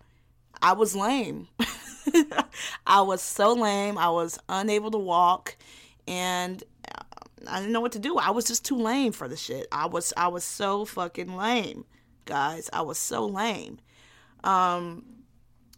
I 0.62 0.74
was 0.74 0.96
lame. 0.96 1.48
I 2.88 3.02
was 3.02 3.22
so 3.22 3.54
lame. 3.54 3.98
I 3.98 4.10
was 4.10 4.40
unable 4.50 4.92
to 4.92 4.98
walk, 4.98 5.58
and 6.08 6.64
uh, 6.88 7.04
I 7.48 7.60
didn't 7.60 7.74
know 7.74 7.82
what 7.82 7.94
to 7.94 8.00
do. 8.00 8.18
I 8.18 8.32
was 8.32 8.46
just 8.46 8.66
too 8.66 8.78
lame 8.78 9.12
for 9.12 9.28
the 9.28 9.38
shit. 9.38 9.68
I 9.72 9.88
was 9.88 10.14
I 10.18 10.28
was 10.28 10.44
so 10.44 10.86
fucking 10.86 11.36
lame, 11.36 11.86
guys. 12.26 12.70
I 12.74 12.82
was 12.82 12.98
so 12.98 13.26
lame. 13.26 13.80
Um, 14.44 15.04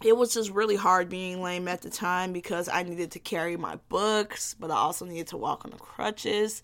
it 0.03 0.15
was 0.15 0.33
just 0.33 0.51
really 0.51 0.75
hard 0.75 1.09
being 1.09 1.41
lame 1.41 1.67
at 1.67 1.81
the 1.81 1.89
time 1.89 2.31
because 2.31 2.69
I 2.69 2.83
needed 2.83 3.11
to 3.11 3.19
carry 3.19 3.57
my 3.57 3.77
books, 3.89 4.55
but 4.59 4.69
I 4.69 4.75
also 4.75 5.05
needed 5.05 5.27
to 5.27 5.37
walk 5.37 5.65
on 5.65 5.71
the 5.71 5.77
crutches. 5.77 6.61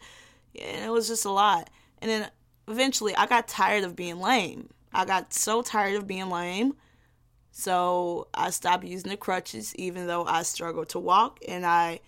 And 0.60 0.86
it 0.86 0.92
was 0.92 1.08
just 1.08 1.26
a 1.26 1.32
lot. 1.32 1.70
And 2.00 2.12
then 2.12 2.30
eventually 2.68 3.16
I 3.16 3.26
got 3.26 3.48
tired 3.48 3.84
of 3.84 3.96
being 3.96 4.20
lame. 4.20 4.70
I 4.94 5.06
got 5.06 5.34
so 5.34 5.64
tired 5.64 5.96
of 5.96 6.06
being 6.06 6.30
lame 6.30 6.76
so 7.56 8.28
I 8.34 8.50
stopped 8.50 8.84
using 8.84 9.12
the 9.12 9.18
crutches, 9.18 9.76
even 9.76 10.08
though 10.08 10.26
I 10.26 10.42
struggled 10.42 10.90
to 10.90 11.00
walk, 11.00 11.40
and 11.48 11.64
I, 11.64 12.00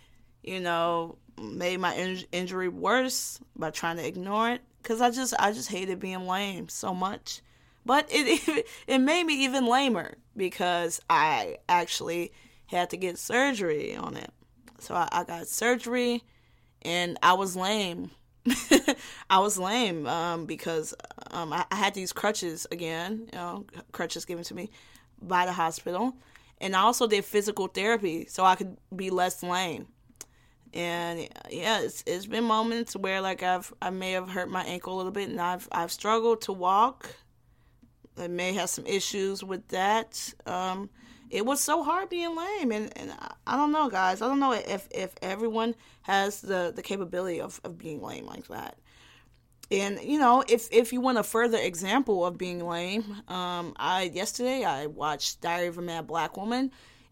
you 0.44 0.60
know, 0.60 1.20
made 1.40 1.80
my 1.80 1.94
in- 1.94 2.26
injury 2.32 2.68
worse 2.68 3.40
by 3.56 3.70
trying 3.70 3.98
to 3.98 4.08
ignore 4.08 4.50
it. 4.50 4.62
Cause 4.82 5.02
I 5.02 5.12
just, 5.12 5.36
I 5.38 5.52
just 5.52 5.70
hated 5.70 6.00
being 6.00 6.26
lame 6.26 6.68
so 6.68 6.96
much. 6.96 7.42
But 7.86 8.08
it, 8.10 8.66
it 8.88 8.98
made 8.98 9.24
me 9.24 9.46
even 9.46 9.68
lamer 9.68 10.16
because 10.36 11.00
I 11.12 11.58
actually 11.70 12.34
had 12.66 12.90
to 12.90 12.98
get 12.98 13.20
surgery 13.20 13.96
on 13.96 14.18
it. 14.18 14.32
So 14.80 14.96
I, 14.96 15.08
I 15.12 15.24
got 15.26 15.48
surgery, 15.48 16.24
and 16.82 17.20
I 17.22 17.34
was 17.34 17.56
lame. 17.56 18.10
I 19.30 19.40
was 19.40 19.60
lame 19.60 20.08
um, 20.08 20.48
because 20.48 20.96
um, 21.30 21.54
I, 21.54 21.66
I 21.70 21.76
had 21.76 21.94
these 21.94 22.14
crutches 22.14 22.66
again, 22.72 23.30
you 23.32 23.38
know, 23.38 23.66
crutches 23.92 24.26
given 24.26 24.44
to 24.46 24.56
me 24.56 24.72
by 25.28 25.46
the 25.46 25.54
hospital. 25.54 26.16
And 26.60 26.76
I 26.76 26.82
also 26.82 27.08
did 27.08 27.26
physical 27.26 27.68
therapy 27.68 28.26
so 28.28 28.44
I 28.44 28.56
could 28.56 28.78
be 28.96 29.10
less 29.10 29.44
lame. 29.44 29.88
And 30.74 31.30
yeah, 31.50 31.82
it's, 31.82 32.04
it's 32.06 32.26
been 32.26 32.44
moments 32.44 32.96
where 32.96 33.22
like 33.22 33.44
I've 33.44 33.74
I 33.82 33.90
may 33.90 34.12
have 34.12 34.30
hurt 34.30 34.50
my 34.50 34.64
ankle 34.64 34.96
a 34.96 34.98
little 34.98 35.12
bit 35.12 35.30
and 35.30 35.40
I've 35.40 35.68
I've 35.72 35.92
struggled 35.92 36.42
to 36.42 36.54
walk. 36.54 37.16
I 38.18 38.28
may 38.28 38.54
have 38.54 38.70
some 38.70 38.86
issues 38.86 39.44
with 39.44 39.68
that. 39.70 40.34
Um, 40.46 40.90
it 41.30 41.46
was 41.46 41.60
so 41.60 41.84
hard 41.84 42.10
being 42.10 42.36
lame 42.36 42.72
and, 42.72 42.98
and 42.98 43.14
I 43.48 43.58
don't 43.58 43.72
know 43.72 43.90
guys. 43.90 44.22
I 44.22 44.28
don't 44.28 44.40
know 44.40 44.54
if, 44.54 44.88
if 44.92 45.14
everyone 45.22 45.76
has 46.04 46.42
the, 46.42 46.72
the 46.76 46.82
capability 46.82 47.42
of, 47.42 47.60
of 47.64 47.78
being 47.78 48.02
lame 48.02 48.26
like 48.26 48.48
that 48.48 48.78
and 49.72 50.00
you 50.02 50.20
know 50.20 50.44
if 50.48 50.68
if 50.72 50.94
you 50.94 51.02
want 51.02 51.18
a 51.18 51.24
further 51.24 51.58
example 51.58 52.26
of 52.26 52.38
being 52.38 52.66
lame 52.66 53.04
um 53.28 53.74
i 53.78 54.12
yesterday 54.14 54.64
i 54.64 54.86
watched 54.86 55.42
diary 55.42 55.68
of 55.68 55.78
a 55.78 55.82
mad 55.82 56.08
black 56.08 56.38
woman. 56.38 56.72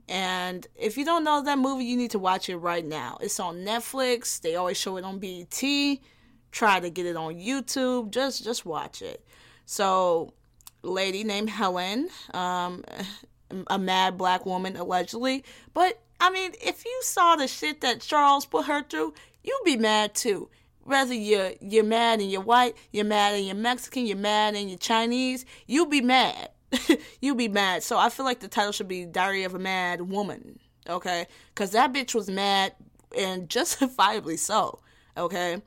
And 0.09 0.67
if 0.75 0.97
you 0.97 1.05
don't 1.05 1.23
know 1.23 1.41
that 1.41 1.57
movie 1.57 1.85
you 1.85 1.95
need 1.95 2.11
to 2.11 2.19
watch 2.19 2.49
it 2.49 2.57
right 2.57 2.85
now. 2.85 3.17
It's 3.21 3.39
on 3.39 3.59
netflix. 3.59 4.41
They 4.41 4.55
always 4.55 4.77
show 4.77 4.97
it 4.97 5.05
on 5.05 5.19
bet 5.19 5.63
try 6.51 6.79
to 6.79 6.89
get 6.89 7.05
it 7.05 7.15
on 7.15 7.35
youtube. 7.35 8.11
Just 8.11 8.43
just 8.43 8.65
watch 8.65 9.01
it. 9.01 9.25
So 9.65 10.33
lady 10.81 11.23
named 11.23 11.49
helen 11.49 12.09
um 12.33 12.83
a 13.67 13.79
mad 13.79 14.17
black 14.17 14.45
woman 14.45 14.75
allegedly. 14.75 15.43
But 15.73 16.01
i 16.19 16.29
mean 16.29 16.51
if 16.61 16.85
you 16.85 16.99
saw 17.03 17.37
the 17.37 17.47
shit 17.47 17.81
that 17.81 18.01
charles 18.01 18.45
put 18.45 18.65
her 18.65 18.83
through 18.83 19.13
you'd 19.43 19.61
be 19.65 19.77
mad 19.77 20.13
too. 20.13 20.49
Whether 20.83 21.13
you're 21.13 21.51
you're 21.61 21.83
mad 21.83 22.19
and 22.19 22.31
you're 22.31 22.41
white, 22.41 22.75
you're 22.91 23.05
mad 23.05 23.35
and 23.35 23.45
you're 23.45 23.55
Mexican, 23.55 24.05
you're 24.05 24.17
mad 24.17 24.55
and 24.55 24.69
you're 24.69 24.77
Chinese, 24.77 25.45
you'll 25.67 25.85
be 25.85 26.01
mad. 26.01 26.49
you'll 27.21 27.35
be 27.35 27.47
mad. 27.47 27.83
So 27.83 27.97
I 27.97 28.09
feel 28.09 28.25
like 28.25 28.39
the 28.39 28.47
title 28.47 28.71
should 28.71 28.87
be 28.87 29.05
Diary 29.05 29.43
of 29.43 29.53
a 29.53 29.59
Mad 29.59 30.01
Woman. 30.01 30.59
Okay? 30.89 31.27
Because 31.53 31.71
that 31.71 31.93
bitch 31.93 32.13
was 32.15 32.29
mad 32.29 32.73
and 33.17 33.49
justifiably 33.49 34.37
so. 34.37 34.79
Okay? 35.17 35.61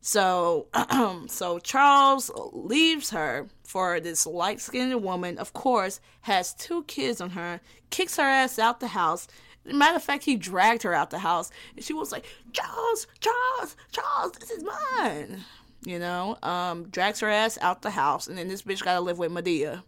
So, 0.00 0.68
so 1.26 1.58
Charles 1.58 2.30
leaves 2.52 3.10
her 3.10 3.48
for 3.64 4.00
this 4.00 4.26
light 4.26 4.60
skinned 4.60 5.02
woman, 5.02 5.38
of 5.38 5.52
course, 5.52 6.00
has 6.22 6.54
two 6.54 6.84
kids 6.84 7.20
on 7.20 7.30
her, 7.30 7.60
kicks 7.90 8.16
her 8.16 8.22
ass 8.22 8.58
out 8.58 8.80
the 8.80 8.88
house. 8.88 9.26
Matter 9.72 9.96
of 9.96 10.02
fact, 10.02 10.24
he 10.24 10.36
dragged 10.36 10.82
her 10.82 10.94
out 10.94 11.10
the 11.10 11.18
house, 11.18 11.50
and 11.76 11.84
she 11.84 11.92
was 11.92 12.12
like, 12.12 12.24
Charles, 12.52 13.06
Charles, 13.20 13.76
Charles, 13.90 14.32
this 14.32 14.50
is 14.50 14.64
mine. 14.64 15.44
You 15.84 15.98
know, 15.98 16.36
um, 16.42 16.88
drags 16.88 17.20
her 17.20 17.28
ass 17.28 17.58
out 17.60 17.82
the 17.82 17.90
house, 17.90 18.26
and 18.26 18.36
then 18.36 18.48
this 18.48 18.62
bitch 18.62 18.82
gotta 18.82 19.00
live 19.00 19.18
with 19.18 19.30
Madea, 19.30 19.82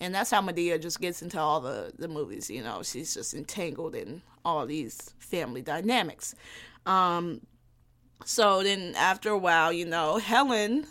And 0.00 0.14
that's 0.14 0.30
how 0.30 0.42
Madea 0.42 0.80
just 0.80 1.00
gets 1.00 1.22
into 1.22 1.38
all 1.38 1.60
the, 1.60 1.92
the 1.98 2.08
movies, 2.08 2.50
you 2.50 2.62
know, 2.62 2.82
she's 2.82 3.14
just 3.14 3.32
entangled 3.34 3.94
in 3.94 4.22
all 4.44 4.66
these 4.66 5.14
family 5.18 5.62
dynamics. 5.62 6.34
Um, 6.84 7.40
so 8.24 8.62
then 8.62 8.94
after 8.96 9.30
a 9.30 9.38
while, 9.38 9.72
you 9.72 9.86
know, 9.86 10.18
Helen, 10.18 10.86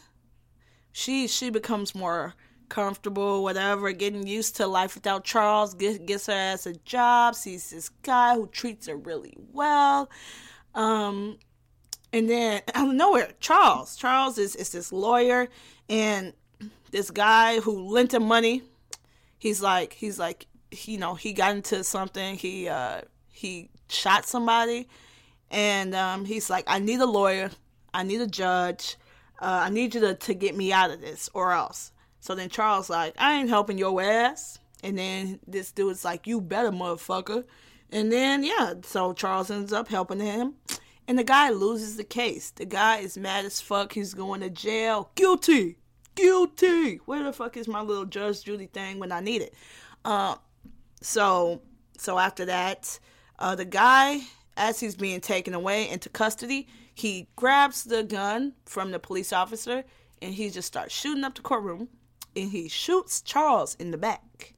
she 0.92 1.28
she 1.28 1.50
becomes 1.50 1.96
more 1.96 2.34
comfortable, 2.72 3.44
whatever, 3.44 3.92
getting 3.92 4.26
used 4.26 4.56
to 4.56 4.66
life 4.66 4.96
without 4.96 5.26
Charles, 5.26 5.74
get, 5.74 6.06
gets 6.06 6.28
her 6.28 6.34
ass 6.34 6.66
a 6.66 6.74
job, 6.74 7.36
sees 7.36 7.70
this 7.70 7.90
guy 7.90 8.36
who 8.36 8.48
treats 8.48 8.88
her 8.88 8.96
really 8.96 9.36
well. 9.52 10.10
Um, 10.74 11.38
and 12.14 12.30
then 12.30 12.62
out 12.74 12.88
of 12.88 12.96
nowhere, 12.96 13.34
Charles. 13.42 13.98
Charles 13.98 14.38
is, 14.38 14.56
is 14.56 14.70
this 14.70 14.94
lawyer 14.94 15.50
and 15.90 16.32
this 16.92 17.12
guy 17.12 17.60
who 17.60 17.90
lent 17.90 18.14
him 18.14 18.24
money. 18.24 18.64
He's 19.38 19.62
like, 19.62 19.92
he's 19.92 20.18
like, 20.18 20.48
you 20.72 20.98
know, 20.98 21.16
he 21.16 21.34
got 21.34 21.54
into 21.54 21.84
something. 21.84 22.38
He, 22.38 22.70
uh, 22.70 23.02
he 23.28 23.70
shot 23.90 24.26
somebody 24.26 24.88
and 25.50 25.94
um, 25.94 26.24
he's 26.24 26.50
like, 26.50 26.64
I 26.68 26.80
need 26.80 27.02
a 27.02 27.06
lawyer, 27.06 27.52
I 27.94 28.04
need 28.04 28.22
a 28.22 28.28
judge, 28.28 28.96
uh, 29.42 29.64
I 29.66 29.70
need 29.70 29.94
you 29.94 30.00
to, 30.00 30.16
to 30.16 30.34
get 30.34 30.56
me 30.56 30.72
out 30.72 30.90
of 30.90 31.02
this 31.02 31.30
or 31.34 31.52
else. 31.52 31.92
So 32.22 32.36
then 32.36 32.50
Charles 32.50 32.90
like, 32.90 33.16
I 33.18 33.34
ain't 33.34 33.50
helping 33.50 33.78
your 33.78 34.02
ass. 34.02 34.60
And 34.84 34.98
then 34.98 35.40
this 35.46 35.72
dude's 35.72 36.06
like, 36.06 36.28
you 36.28 36.40
better, 36.40 36.72
motherfucker. 36.72 37.44
And 37.92 38.12
then 38.12 38.44
yeah, 38.44 38.76
so 38.84 39.12
Charles 39.12 39.52
ends 39.52 39.74
up 39.74 39.90
helping 39.90 40.20
him. 40.20 40.54
And 41.08 41.20
the 41.20 41.24
guy 41.24 41.50
loses 41.50 41.98
the 41.98 42.04
case. 42.04 42.52
The 42.52 42.66
guy 42.66 43.00
is 43.00 43.18
mad 43.18 43.44
as 43.44 43.60
fuck. 43.60 43.94
He's 43.94 44.14
going 44.14 44.42
to 44.42 44.50
jail. 44.50 45.12
Guilty. 45.16 45.78
Guilty. 46.16 46.98
Where 47.06 47.24
the 47.24 47.34
fuck 47.34 47.58
is 47.58 47.68
my 47.68 47.82
little 47.82 48.06
Judge 48.06 48.44
Judy 48.44 48.68
thing 48.68 49.00
when 49.00 49.12
I 49.12 49.20
need 49.20 49.42
it? 49.42 49.54
Uh, 50.06 50.36
so 51.02 51.62
so 51.98 52.18
after 52.18 52.46
that, 52.46 53.00
uh, 53.40 53.56
the 53.56 53.66
guy 53.66 54.22
as 54.58 54.80
he's 54.80 54.96
being 54.96 55.22
taken 55.22 55.54
away 55.54 55.90
into 55.90 56.08
custody, 56.10 56.68
he 56.94 57.28
grabs 57.36 57.84
the 57.84 58.04
gun 58.04 58.54
from 58.66 58.92
the 58.92 59.00
police 59.00 59.34
officer 59.34 59.84
and 60.22 60.36
he 60.36 60.50
just 60.50 60.68
starts 60.68 60.94
shooting 60.94 61.24
up 61.24 61.36
the 61.36 61.42
courtroom 61.42 61.90
and 62.36 62.50
he 62.50 62.68
shoots 62.68 63.22
Charles 63.22 63.76
in 63.76 63.92
the 63.92 63.98
back. 63.98 64.54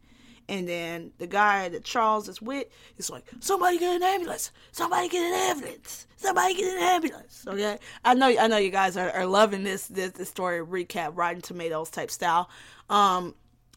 And 0.49 0.67
then 0.67 1.11
the 1.19 1.27
guy 1.27 1.69
that 1.69 1.85
Charles 1.85 2.27
is 2.27 2.41
with 2.41 2.67
is 2.97 3.09
like, 3.09 3.23
somebody 3.39 3.77
get 3.79 3.95
an 3.95 4.03
ambulance. 4.03 4.51
Somebody 4.71 5.07
get 5.07 5.23
an 5.23 5.51
ambulance. 5.51 6.05
Somebody 6.17 6.55
get 6.55 6.77
an 6.77 6.83
ambulance. 6.83 7.45
Okay. 7.47 7.77
I 8.03 8.13
know 8.13 8.27
I 8.27 8.47
know 8.47 8.57
you 8.57 8.69
guys 8.69 8.97
are, 8.97 9.09
are 9.11 9.25
loving 9.25 9.63
this, 9.63 9.87
this 9.87 10.11
this 10.11 10.29
story 10.29 10.59
recap, 10.59 11.11
Rotten 11.15 11.41
Tomatoes 11.41 11.89
type 11.89 12.11
style. 12.11 12.49
Um 12.89 13.35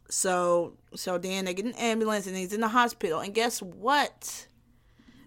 so 0.08 0.74
so 0.94 1.18
then 1.18 1.44
they 1.44 1.54
get 1.54 1.64
an 1.64 1.74
ambulance 1.74 2.26
and 2.26 2.36
he's 2.36 2.52
in 2.52 2.60
the 2.60 2.68
hospital. 2.68 3.20
And 3.20 3.32
guess 3.32 3.62
what? 3.62 4.46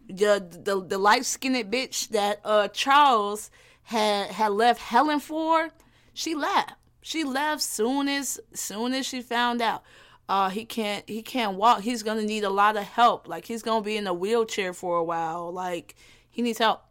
the 0.09 0.43
the, 0.63 0.83
the 0.83 0.97
light 0.97 1.25
skinned 1.25 1.71
bitch 1.71 2.09
that 2.09 2.41
uh 2.43 2.67
Charles 2.69 3.51
had 3.83 4.31
had 4.31 4.51
left 4.51 4.81
Helen 4.81 5.19
for, 5.19 5.69
she 6.13 6.35
left. 6.35 6.73
She 7.09 7.23
left 7.23 7.63
soon 7.63 8.07
as 8.07 8.39
soon 8.53 8.93
as 8.93 9.03
she 9.03 9.23
found 9.23 9.63
out. 9.63 9.81
Uh, 10.27 10.49
he 10.49 10.63
can't 10.63 11.09
he 11.09 11.23
can't 11.23 11.57
walk. 11.57 11.81
He's 11.81 12.03
gonna 12.03 12.21
need 12.21 12.43
a 12.43 12.51
lot 12.51 12.77
of 12.77 12.83
help. 12.83 13.27
Like 13.27 13.45
he's 13.45 13.63
gonna 13.63 13.81
be 13.81 13.97
in 13.97 14.05
a 14.05 14.13
wheelchair 14.13 14.73
for 14.73 14.97
a 14.97 15.03
while. 15.03 15.51
Like 15.51 15.95
he 16.29 16.43
needs 16.43 16.59
help. 16.59 16.83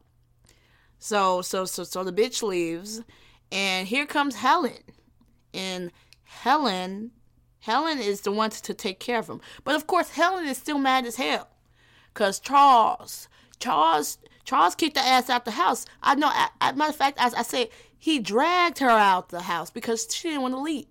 So 0.99 1.41
so 1.41 1.67
so 1.67 1.85
so 1.85 2.03
the 2.03 2.13
bitch 2.13 2.43
leaves, 2.43 3.01
and 3.53 3.87
here 3.87 4.07
comes 4.07 4.35
Helen, 4.35 4.83
and 5.55 5.93
Helen 6.25 7.13
Helen 7.61 8.01
is 8.01 8.23
the 8.23 8.33
one 8.33 8.51
to 8.51 8.75
take 8.75 8.99
care 8.99 9.21
of 9.21 9.31
him. 9.31 9.41
But 9.63 9.77
of 9.77 9.87
course 9.87 10.11
Helen 10.11 10.49
is 10.49 10.59
still 10.59 10.79
mad 10.79 11.07
as 11.07 11.15
hell. 11.15 11.47
Cause 12.15 12.41
Charles, 12.41 13.29
Charles, 13.61 14.19
Charles 14.45 14.75
kicked 14.75 14.95
the 14.95 15.01
ass 15.01 15.31
out 15.31 15.45
the 15.45 15.53
house. 15.53 15.87
I 16.03 16.17
know. 16.17 16.33
As 16.61 16.75
matter 16.75 16.91
of 16.91 16.97
fact, 16.97 17.19
as 17.21 17.35
I 17.35 17.43
said, 17.43 17.69
he 17.99 18.19
dragged 18.21 18.79
her 18.79 18.89
out 18.89 19.31
the 19.31 19.43
house 19.43 19.71
because 19.71 20.07
she 20.11 20.29
didn't 20.29 20.43
want 20.43 20.55
to 20.55 20.61
leave. 20.61 20.87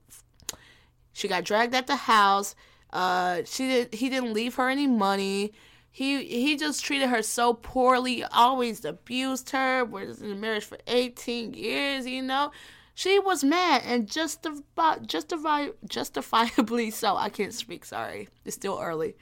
She 1.14 1.28
got 1.28 1.46
dragged 1.46 1.74
out 1.74 1.88
the 1.88 1.96
house. 1.96 2.56
Uh, 2.92 3.42
she 3.46 3.68
did. 3.68 3.94
He 3.96 4.10
didn't 4.10 4.34
leave 4.34 4.56
her 4.56 4.70
any 4.70 4.88
money. 4.88 5.54
He 5.90 6.24
he 6.26 6.58
just 6.58 6.84
treated 6.84 7.10
her 7.10 7.24
so 7.24 7.54
poorly. 7.54 8.24
Always 8.24 8.86
abused 8.86 9.50
her. 9.50 9.84
Was 9.84 10.22
in 10.22 10.40
marriage 10.40 10.66
for 10.66 10.78
eighteen 10.86 11.54
years. 11.54 12.06
You 12.06 12.22
know, 12.22 12.52
she 12.94 13.20
was 13.20 13.44
mad 13.44 13.82
and 13.86 14.08
justified, 14.08 15.08
justify, 15.08 15.70
justifiably 15.88 16.92
so. 16.92 17.16
I 17.16 17.30
can't 17.30 17.54
speak. 17.54 17.84
Sorry, 17.84 18.30
it's 18.46 18.56
still 18.56 18.80
early. 18.80 19.16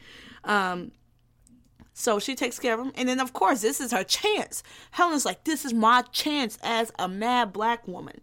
Um, 0.43 0.91
so 1.97 2.19
she 2.19 2.35
takes 2.35 2.59
care 2.59 2.73
of 2.73 2.85
him. 2.85 2.91
And 2.95 3.07
then, 3.07 3.21
of 3.21 3.31
course, 3.31 3.61
this 3.61 3.79
is 3.79 3.91
her 3.91 4.03
chance. 4.03 4.63
Helen's 4.91 5.23
like, 5.23 5.45
this 5.45 5.63
is 5.63 5.73
my 5.73 6.01
chance 6.11 6.59
as 6.61 6.91
a 6.99 7.07
mad 7.07 7.53
black 7.53 7.87
woman. 7.87 8.19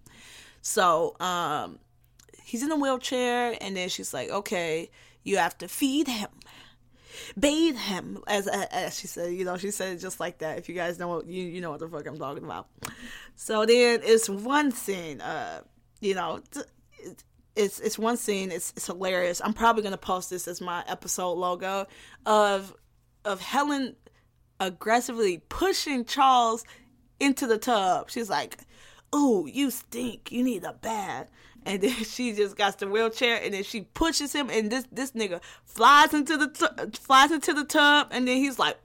So 0.60 1.16
um, 1.18 1.78
he's 2.44 2.62
in 2.62 2.70
a 2.70 2.76
wheelchair. 2.76 3.56
And 3.62 3.74
then 3.74 3.88
she's 3.88 4.12
like, 4.12 4.28
okay, 4.28 4.90
you 5.24 5.38
have 5.38 5.56
to 5.58 5.68
feed 5.68 6.06
him. 6.06 6.28
Bathe 7.38 7.76
him, 7.76 8.22
as 8.26 8.46
as 8.46 8.98
she 8.98 9.06
said, 9.06 9.34
you 9.34 9.44
know, 9.44 9.56
she 9.56 9.70
said 9.70 9.94
it 9.94 10.00
just 10.00 10.18
like 10.18 10.38
that. 10.38 10.58
If 10.58 10.68
you 10.68 10.74
guys 10.74 10.98
know 10.98 11.08
what 11.08 11.26
you 11.26 11.42
you 11.44 11.60
know 11.60 11.70
what 11.70 11.80
the 11.80 11.88
fuck 11.88 12.06
I'm 12.06 12.18
talking 12.18 12.42
about. 12.42 12.68
So 13.36 13.66
then 13.66 14.00
it's 14.02 14.30
one 14.30 14.72
scene, 14.72 15.20
uh, 15.20 15.60
you 16.00 16.14
know, 16.14 16.40
it's 17.54 17.80
it's 17.80 17.98
one 17.98 18.16
scene. 18.16 18.50
It's 18.50 18.72
it's 18.76 18.86
hilarious. 18.86 19.42
I'm 19.44 19.52
probably 19.52 19.82
gonna 19.82 19.98
post 19.98 20.30
this 20.30 20.48
as 20.48 20.62
my 20.62 20.82
episode 20.88 21.34
logo 21.34 21.86
of 22.24 22.74
of 23.24 23.40
Helen 23.40 23.96
aggressively 24.60 25.42
pushing 25.48 26.04
Charles 26.04 26.64
into 27.18 27.46
the 27.46 27.58
tub. 27.58 28.10
She's 28.10 28.30
like, 28.30 28.58
"Ooh, 29.14 29.48
you 29.52 29.70
stink. 29.70 30.32
You 30.32 30.42
need 30.42 30.64
a 30.64 30.72
bath." 30.72 31.28
And 31.64 31.82
then 31.82 31.90
she 32.04 32.32
just 32.32 32.56
got 32.56 32.78
the 32.78 32.88
wheelchair, 32.88 33.40
and 33.42 33.54
then 33.54 33.62
she 33.64 33.82
pushes 33.82 34.32
him, 34.32 34.50
and 34.50 34.70
this 34.70 34.86
this 34.92 35.12
nigga 35.12 35.40
flies 35.64 36.14
into 36.14 36.36
the 36.36 36.48
t- 36.48 36.98
flies 37.00 37.32
into 37.32 37.54
the 37.54 37.64
tub, 37.64 38.08
and 38.10 38.26
then 38.28 38.36
he's 38.36 38.58
like. 38.58 38.76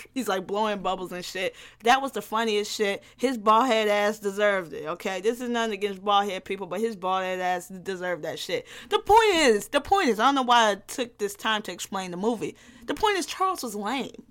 He's 0.14 0.28
like 0.28 0.46
blowing 0.46 0.82
bubbles 0.82 1.12
and 1.12 1.24
shit. 1.24 1.54
That 1.84 2.02
was 2.02 2.12
the 2.12 2.22
funniest 2.22 2.72
shit. 2.72 3.02
His 3.16 3.38
bald 3.38 3.66
head 3.66 3.88
ass 3.88 4.18
deserved 4.18 4.72
it. 4.72 4.86
Okay, 4.86 5.20
this 5.20 5.40
is 5.40 5.48
nothing 5.48 5.74
against 5.74 6.04
bald 6.04 6.28
head 6.28 6.44
people, 6.44 6.66
but 6.66 6.80
his 6.80 6.96
bald 6.96 7.22
head 7.22 7.40
ass 7.40 7.68
deserved 7.68 8.24
that 8.24 8.38
shit. 8.38 8.66
The 8.88 8.98
point 8.98 9.34
is, 9.34 9.68
the 9.68 9.80
point 9.80 10.08
is, 10.08 10.18
I 10.18 10.26
don't 10.26 10.34
know 10.34 10.42
why 10.42 10.70
I 10.70 10.74
took 10.76 11.18
this 11.18 11.34
time 11.34 11.62
to 11.62 11.72
explain 11.72 12.10
the 12.10 12.16
movie. 12.16 12.56
The 12.86 12.94
point 12.94 13.18
is, 13.18 13.26
Charles 13.26 13.62
was 13.62 13.74
lame. 13.74 14.24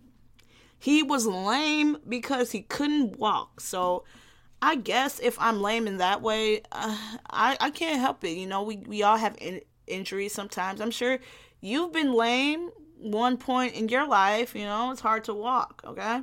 He 0.79 1.03
was 1.03 1.25
lame 1.25 1.97
because 2.07 2.51
he 2.51 2.61
couldn't 2.61 3.17
walk. 3.17 3.61
So 3.61 4.03
I 4.61 4.75
guess 4.75 5.19
if 5.19 5.39
I'm 5.39 5.61
lame 5.61 5.87
in 5.87 5.97
that 5.97 6.21
way, 6.21 6.61
uh, 6.71 6.97
I 7.29 7.57
I 7.59 7.69
can't 7.71 7.99
help 7.99 8.23
it. 8.23 8.31
You 8.31 8.47
know, 8.47 8.63
we 8.63 8.77
we 8.77 9.03
all 9.03 9.17
have 9.17 9.35
in- 9.39 9.61
injuries 9.87 10.33
sometimes. 10.33 10.81
I'm 10.81 10.91
sure 10.91 11.19
you've 11.61 11.93
been 11.93 12.13
lame 12.13 12.69
one 12.99 13.37
point 13.37 13.75
in 13.75 13.89
your 13.89 14.07
life, 14.07 14.55
you 14.55 14.65
know, 14.65 14.91
it's 14.91 15.01
hard 15.01 15.23
to 15.25 15.33
walk, 15.33 15.81
okay? 15.85 16.21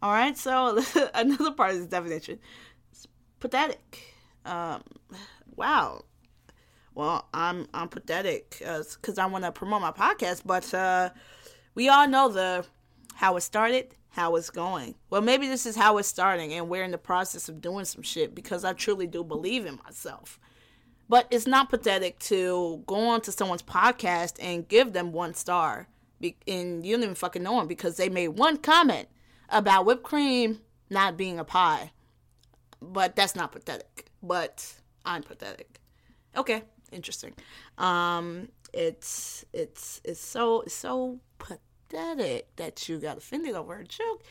All 0.00 0.12
right, 0.12 0.36
so 0.36 0.82
another 1.14 1.52
part 1.52 1.72
of 1.72 1.78
this 1.78 1.86
definition 1.86 2.38
pathetic. 3.40 4.14
Um, 4.44 4.82
wow. 5.56 6.04
Well, 6.94 7.28
I'm 7.32 7.68
I'm 7.72 7.88
pathetic 7.88 8.56
because 8.58 9.18
uh, 9.18 9.22
I 9.22 9.26
want 9.26 9.44
to 9.44 9.52
promote 9.52 9.82
my 9.82 9.92
podcast, 9.92 10.42
but 10.44 10.72
uh, 10.74 11.10
we 11.74 11.88
all 11.88 12.08
know 12.08 12.28
the 12.28 12.66
how 13.14 13.36
it 13.36 13.42
started, 13.42 13.94
how 14.10 14.34
it's 14.36 14.50
going. 14.50 14.96
Well, 15.10 15.20
maybe 15.20 15.46
this 15.46 15.64
is 15.64 15.76
how 15.76 15.98
it's 15.98 16.08
starting, 16.08 16.52
and 16.52 16.68
we're 16.68 16.82
in 16.82 16.90
the 16.90 16.98
process 16.98 17.48
of 17.48 17.60
doing 17.60 17.84
some 17.84 18.02
shit 18.02 18.34
because 18.34 18.64
I 18.64 18.72
truly 18.72 19.06
do 19.06 19.22
believe 19.22 19.64
in 19.64 19.78
myself. 19.84 20.40
But 21.08 21.26
it's 21.30 21.46
not 21.46 21.70
pathetic 21.70 22.18
to 22.20 22.82
go 22.86 23.08
on 23.08 23.20
to 23.22 23.32
someone's 23.32 23.62
podcast 23.62 24.34
and 24.40 24.68
give 24.68 24.92
them 24.92 25.12
one 25.12 25.34
star. 25.34 25.88
And 26.46 26.84
you 26.84 26.96
don't 26.96 27.02
even 27.04 27.14
fucking 27.14 27.42
know 27.42 27.58
them 27.58 27.66
because 27.68 27.96
they 27.96 28.08
made 28.08 28.28
one 28.28 28.58
comment 28.58 29.08
about 29.48 29.86
whipped 29.86 30.02
cream 30.02 30.60
not 30.90 31.16
being 31.16 31.38
a 31.38 31.44
pie. 31.44 31.92
But 32.80 33.16
that's 33.16 33.34
not 33.34 33.52
pathetic. 33.52 34.10
But 34.22 34.74
I'm 35.04 35.22
pathetic. 35.22 35.80
Okay, 36.36 36.62
interesting. 36.92 37.32
Um, 37.78 38.48
it's 38.72 39.44
it's 39.52 40.00
it's 40.04 40.20
so 40.20 40.60
it's 40.62 40.74
so 40.74 41.20
pathetic 41.38 42.54
that 42.56 42.88
you 42.88 42.98
got 42.98 43.16
offended 43.16 43.54
over 43.54 43.78
a 43.78 43.84
joke 43.84 44.22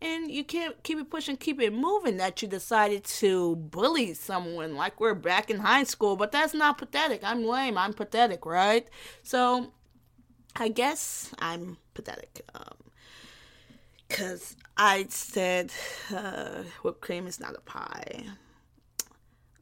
and 0.00 0.30
you 0.30 0.44
can't 0.44 0.82
keep 0.82 0.98
it 0.98 1.10
pushing, 1.10 1.36
keep 1.36 1.60
it 1.60 1.72
moving 1.72 2.16
that 2.18 2.42
you 2.42 2.48
decided 2.48 3.04
to 3.04 3.56
bully 3.56 4.14
someone 4.14 4.74
like 4.74 5.00
we're 5.00 5.14
back 5.14 5.50
in 5.50 5.58
high 5.60 5.84
school. 5.84 6.16
But 6.16 6.32
that's 6.32 6.54
not 6.54 6.78
pathetic. 6.78 7.22
I'm 7.24 7.44
lame. 7.44 7.78
I'm 7.78 7.92
pathetic, 7.92 8.44
right? 8.46 8.86
So 9.22 9.72
I 10.56 10.68
guess 10.68 11.32
I'm 11.38 11.78
pathetic. 11.94 12.42
Um, 12.54 12.84
Cause 14.10 14.54
I 14.76 15.06
said 15.08 15.72
uh, 16.14 16.62
whipped 16.82 17.00
cream 17.00 17.26
is 17.26 17.40
not 17.40 17.56
a 17.56 17.60
pie. 17.60 18.24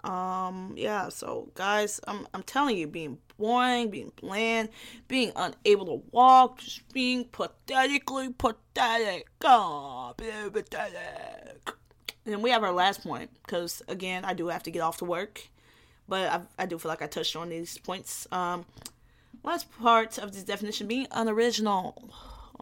Um, 0.04 0.74
yeah, 0.76 1.10
so 1.10 1.50
guys, 1.54 2.00
I'm 2.08 2.26
I'm 2.34 2.42
telling 2.42 2.76
you, 2.76 2.88
being 2.88 3.18
boring, 3.38 3.90
being 3.90 4.12
bland, 4.16 4.70
being 5.06 5.30
unable 5.36 5.86
to 5.86 6.02
walk, 6.10 6.58
just 6.58 6.92
being 6.92 7.24
pathetically 7.26 8.32
pathetic. 8.32 9.28
Oh, 9.44 10.14
pathetic. 10.16 11.70
And 12.26 12.42
we 12.42 12.50
have 12.50 12.64
our 12.64 12.72
last 12.72 13.02
point, 13.02 13.30
because 13.44 13.82
again, 13.88 14.24
I 14.24 14.34
do 14.34 14.48
have 14.48 14.62
to 14.64 14.70
get 14.70 14.80
off 14.80 14.98
to 14.98 15.04
work, 15.04 15.48
but 16.08 16.28
I, 16.32 16.62
I 16.62 16.66
do 16.66 16.78
feel 16.78 16.88
like 16.88 17.02
I 17.02 17.06
touched 17.06 17.36
on 17.36 17.48
these 17.48 17.78
points. 17.78 18.26
Um, 18.32 18.64
last 19.44 19.70
part 19.80 20.18
of 20.18 20.32
this 20.32 20.42
definition 20.42 20.86
being 20.88 21.06
unoriginal. 21.12 22.10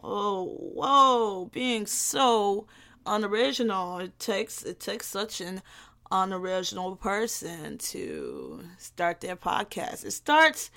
Oh, 0.03 0.45
whoa, 0.73 1.49
being 1.51 1.85
so 1.85 2.67
unoriginal. 3.05 3.99
It 3.99 4.19
takes 4.19 4.63
it 4.63 4.79
takes 4.79 5.07
such 5.07 5.41
an 5.41 5.61
unoriginal 6.11 6.95
person 6.95 7.77
to 7.77 8.63
start 8.77 9.21
their 9.21 9.35
podcast. 9.35 10.05
It 10.05 10.11
starts, 10.11 10.71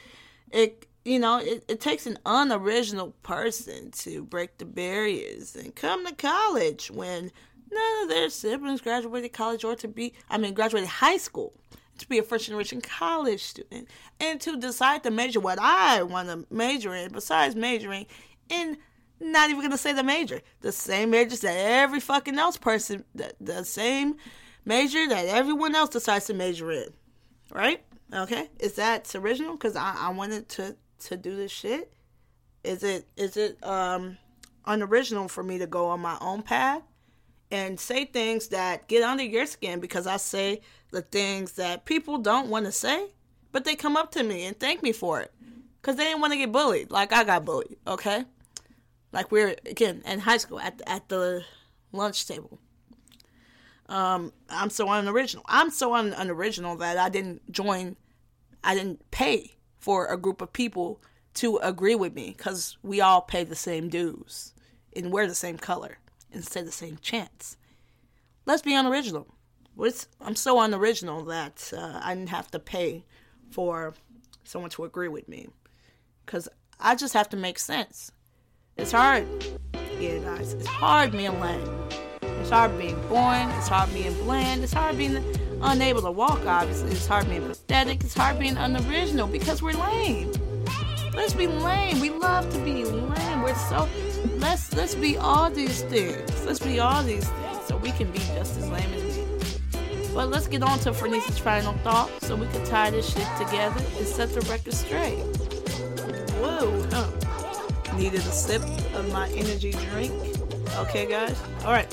it 0.51 0.87
you 1.05 1.19
know, 1.19 1.39
it, 1.39 1.65
it 1.69 1.81
takes 1.81 2.07
an 2.07 2.19
unoriginal 2.25 3.15
person 3.23 3.91
to 3.91 4.25
break 4.25 4.59
the 4.59 4.65
barriers 4.65 5.55
and 5.55 5.75
come 5.75 6.07
to 6.07 6.15
college 6.15 6.91
when 6.91 7.31
none 7.71 8.03
of 8.03 8.09
their 8.09 8.31
siblings 8.31 8.81
graduated 8.81 9.33
college 9.33 9.65
or 9.65 9.77
to 9.77 9.89
be, 9.89 10.15
I 10.31 10.39
mean, 10.39 10.55
graduated 10.55 10.89
high 10.89 11.19
school 11.19 11.53
to 11.99 12.09
be 12.09 12.19
a 12.19 12.23
first 12.23 12.47
generation 12.47 12.81
college 12.81 13.43
student 13.43 13.89
and 14.19 14.41
to 14.41 14.57
decide 14.57 15.03
to 15.03 15.11
major 15.11 15.41
what 15.41 15.59
I 15.61 16.03
want 16.03 16.29
to 16.29 16.47
major 16.51 16.95
in, 16.95 17.13
besides 17.13 17.55
majoring 17.55 18.07
in 18.49 18.79
not 19.21 19.51
even 19.51 19.63
gonna 19.63 19.79
say 19.79 19.93
the 19.93 20.03
major, 20.03 20.41
the 20.61 20.73
same 20.73 21.11
majors 21.11 21.41
that 21.41 21.57
every 21.57 22.01
fucking 22.01 22.39
else 22.39 22.57
person, 22.57 23.05
the, 23.15 23.33
the 23.41 23.65
same 23.65 24.17
major 24.65 25.07
that 25.09 25.27
everyone 25.27 25.75
else 25.75 25.91
decides 25.91 26.27
to 26.27 26.35
major 26.35 26.71
in, 26.71 26.89
right? 27.53 27.83
Okay, 28.13 28.49
is 28.59 28.75
that 28.75 29.13
original? 29.15 29.53
Because 29.53 29.77
I, 29.77 29.95
I 29.99 30.09
wanted 30.11 30.49
to 30.51 30.77
to 31.01 31.17
do 31.17 31.37
this 31.37 31.53
shit. 31.53 31.93
Is 32.63 32.83
it 32.83 33.07
is 33.17 33.37
it 33.37 33.63
um 33.65 34.19
unoriginal 34.67 35.29
for 35.29 35.43
me 35.43 35.59
to 35.59 35.67
go 35.67 35.89
on 35.89 36.01
my 36.01 36.17
own 36.21 36.43
path 36.43 36.83
and 37.51 37.79
say 37.79 38.05
things 38.05 38.49
that 38.49 38.89
get 38.89 39.03
under 39.03 39.23
your 39.23 39.47
skin 39.47 39.81
because 39.81 40.07
I 40.07 40.17
say 40.17 40.61
the 40.91 41.03
things 41.03 41.53
that 41.53 41.85
people 41.85 42.19
don't 42.19 42.49
want 42.49 42.67
to 42.67 42.73
say, 42.73 43.09
but 43.53 43.65
they 43.65 43.75
come 43.75 43.97
up 43.97 44.11
to 44.13 44.23
me 44.23 44.45
and 44.45 44.59
thank 44.59 44.83
me 44.83 44.93
for 44.93 45.21
it 45.21 45.33
because 45.81 45.97
they 45.97 46.05
didn't 46.05 46.21
want 46.21 46.33
to 46.33 46.39
get 46.39 46.53
bullied 46.53 46.91
like 46.91 47.13
I 47.13 47.25
got 47.25 47.45
bullied. 47.45 47.77
Okay, 47.87 48.25
like 49.13 49.31
we're 49.31 49.57
again 49.67 50.03
in 50.07 50.21
high 50.21 50.39
school 50.39 50.61
at 50.61 50.81
at 50.87 51.09
the 51.09 51.45
lunch 51.93 52.27
table 52.27 52.59
um, 53.89 54.33
I'm 54.49 54.71
so 54.71 54.91
unoriginal. 54.91 55.45
I'm 55.49 55.71
so 55.71 55.95
un- 55.95 56.15
unoriginal 56.17 56.77
that 56.77 56.99
I 56.99 57.09
didn't 57.09 57.51
join, 57.53 57.97
I 58.63 58.75
didn't 58.75 59.11
pay 59.11 59.53
for 59.79 60.07
a 60.07 60.17
group 60.17 60.41
of 60.41 60.53
people 60.53 61.01
to 61.35 61.59
agree 61.59 61.95
with 61.95 62.15
me 62.15 62.35
because 62.37 62.79
we 62.83 63.01
all 63.01 63.21
pay 63.21 63.45
the 63.45 63.57
same 63.57 63.89
dues 63.89 64.55
and 64.95 65.13
wear 65.13 65.27
the 65.27 65.35
same 65.35 65.59
color 65.59 65.99
and 66.33 66.45
say 66.45 66.63
the 66.63 66.73
same 66.73 66.97
chants. 67.03 67.57
Let's 68.47 68.63
be 68.63 68.75
unoriginal. 68.75 69.27
What's, 69.75 70.07
I'm 70.21 70.37
so 70.37 70.61
unoriginal 70.61 71.25
that 71.25 71.73
uh, 71.77 72.01
I 72.03 72.15
didn't 72.15 72.29
have 72.31 72.51
to 72.53 72.59
pay 72.59 73.05
for 73.51 73.95
someone 74.45 74.71
to 74.71 74.85
agree 74.85 75.09
with 75.09 75.29
me 75.29 75.49
because 76.25 76.49
I 76.79 76.95
just 76.95 77.15
have 77.15 77.29
to 77.31 77.37
make 77.37 77.59
sense. 77.59 78.13
It's 78.77 78.93
hard. 78.93 79.27
Yeah, 79.99 80.19
guys, 80.19 80.55
it's 80.55 80.67
hard 80.67 81.13
being 81.13 81.41
lame. 81.41 81.69
It's 82.45 82.51
hard 82.51 82.77
being 82.79 83.01
boring. 83.09 83.49
It's 83.53 83.69
hard 83.69 83.91
being 83.95 84.13
bland. 84.23 84.63
It's 84.65 84.75
hard 84.75 84.99
being 84.99 85.25
unable 85.63 86.03
to 86.03 86.11
walk, 86.11 86.45
obviously. 86.45 86.91
It's 86.91 87.07
hard 87.07 87.27
being 87.31 87.49
pathetic. 87.49 88.05
It's 88.05 88.13
hard 88.13 88.39
being 88.39 88.59
unoriginal 88.59 89.29
because 89.29 89.63
we're 89.63 89.73
lame. 89.73 90.31
Let's 91.15 91.33
be 91.33 91.47
lame. 91.47 92.01
We 92.01 92.11
love 92.11 92.53
to 92.53 92.59
be 92.59 92.85
lame. 92.85 93.41
We're 93.41 93.55
so 93.55 93.89
let's 94.37 94.75
let's 94.77 94.95
be 94.95 95.17
all 95.17 95.49
these 95.49 95.85
things. 95.85 96.45
Let's 96.45 96.59
be 96.59 96.81
all 96.81 97.03
these 97.03 97.27
things 97.27 97.67
so 97.67 97.79
we 97.79 97.93
can 97.93 98.11
be 98.11 98.19
just 98.19 98.59
as 98.59 98.69
lame 98.69 98.93
as 98.93 99.17
me. 99.17 99.27
But 100.13 100.29
let's 100.29 100.47
get 100.47 100.63
on 100.63 100.79
to 100.81 100.93
Franese's 100.93 101.39
final 101.39 101.73
thought 101.79 102.11
so 102.21 102.37
we 102.37 102.47
can 102.49 102.63
tie 102.67 102.91
this 102.91 103.11
shit 103.11 103.27
together 103.39 103.83
and 103.97 104.07
set 104.07 104.35
the 104.35 104.43
record 104.43 104.75
straight. 104.75 105.17
Whoa, 106.43 106.87
huh. 106.91 107.97
Needed 107.97 108.21
a 108.21 108.33
sip 108.33 108.61
of 108.93 109.11
my 109.15 109.31
energy 109.31 109.71
drink. 109.71 110.13
Okay, 110.77 111.07
guys? 111.07 111.41
Alright. 111.65 111.91